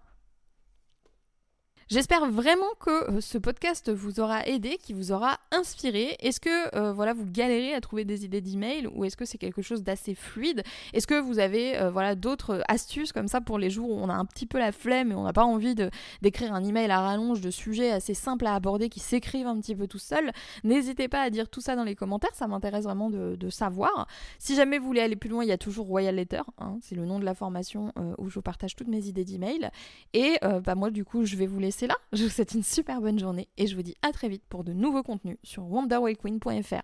J'espère 1.92 2.26
vraiment 2.26 2.74
que 2.80 3.12
euh, 3.12 3.20
ce 3.20 3.38
podcast 3.38 3.92
vous 3.92 4.22
aura 4.22 4.48
aidé, 4.48 4.78
qui 4.82 4.94
vous 4.94 5.12
aura 5.12 5.40
inspiré. 5.52 6.16
Est-ce 6.22 6.40
que 6.40 6.74
euh, 6.78 6.94
voilà, 6.94 7.12
vous 7.12 7.26
galérez 7.26 7.74
à 7.74 7.82
trouver 7.82 8.06
des 8.06 8.24
idées 8.24 8.40
d'email 8.40 8.88
ou 8.88 9.04
est-ce 9.04 9.18
que 9.18 9.26
c'est 9.26 9.38
quelque 9.38 9.62
chose 9.62 9.84
d'assez 9.84 10.16
fluide? 10.16 10.64
Est-ce 10.94 11.06
que 11.06 11.20
vous 11.20 11.38
avez 11.38 11.78
euh, 11.78 11.92
voilà, 11.92 12.16
d'autres 12.16 12.64
astuces 12.70 13.12
comme 13.12 13.28
ça 13.28 13.42
pour 13.42 13.60
les 13.60 13.70
jours 13.70 13.90
où 13.90 14.00
on 14.00 14.08
a 14.08 14.14
un 14.14 14.24
petit 14.24 14.46
peu 14.46 14.58
la 14.58 14.72
flemme 14.72 15.12
et 15.12 15.16
on 15.16 15.24
n'a 15.24 15.34
pas 15.34 15.44
envie 15.44 15.76
d'écrire 16.22 16.54
un 16.54 16.64
email 16.64 16.90
à 16.92 17.02
rallonge 17.02 17.42
de 17.42 17.52
sujets 17.52 17.92
assez 17.92 18.14
simples 18.14 18.46
à 18.46 18.56
aborder 18.56 18.88
qui 18.88 19.02
s'écrivent 19.02 19.48
un 19.48 19.60
petit 19.60 19.76
peu 19.76 19.86
tout 19.86 20.00
seul? 20.00 20.32
N'hésitez 20.64 21.10
pas 21.10 21.20
à 21.20 21.30
dire 21.30 21.50
tout 21.50 21.60
ça 21.60 21.76
dans 21.76 21.84
les 21.84 21.96
commentaires, 21.96 22.34
ça 22.36 22.48
m'intéresse 22.48 22.86
vraiment 22.86 23.10
de, 23.10 23.50
savoir. 23.50 24.08
Si 24.40 24.56
jamais 24.56 24.80
vous 24.80 24.86
voulez 24.86 25.02
aller 25.02 25.18
plus 25.18 25.30
loin, 25.30 25.44
il 25.44 25.50
y 25.50 25.52
a 25.52 25.58
toujours 25.58 25.88
Royal 25.88 26.16
Letter, 26.16 26.44
hein, 26.58 26.78
c'est 26.82 26.96
le 26.96 27.06
nom 27.06 27.20
de 27.20 27.26
la 27.26 27.34
formation 27.34 27.92
où 28.18 28.30
je 28.30 28.36
vous 28.36 28.42
partage 28.42 28.78
toutes 28.78 28.88
mes 28.88 29.08
idées 29.08 29.26
d'email. 29.26 29.70
Et 30.14 30.38
bah, 30.64 30.76
moi 30.76 30.90
du 30.90 31.04
coup 31.04 31.26
je 31.26 31.36
vais 31.36 31.48
vous 31.48 31.60
laisser 31.60 31.81
là. 31.88 31.98
Je 32.14 32.24
vous 32.24 32.30
souhaite 32.30 32.54
une 32.54 32.64
super 32.64 33.02
bonne 33.02 33.20
journée 33.20 33.48
et 33.58 33.68
je 33.68 33.76
vous 33.76 33.84
dis 33.84 33.96
à 34.02 34.12
très 34.12 34.30
vite 34.30 34.44
pour 34.50 34.64
de 34.64 34.74
nouveaux 34.74 35.04
contenus 35.04 35.38
sur 35.44 35.64
wonderwayqueen.fr. 35.64 36.84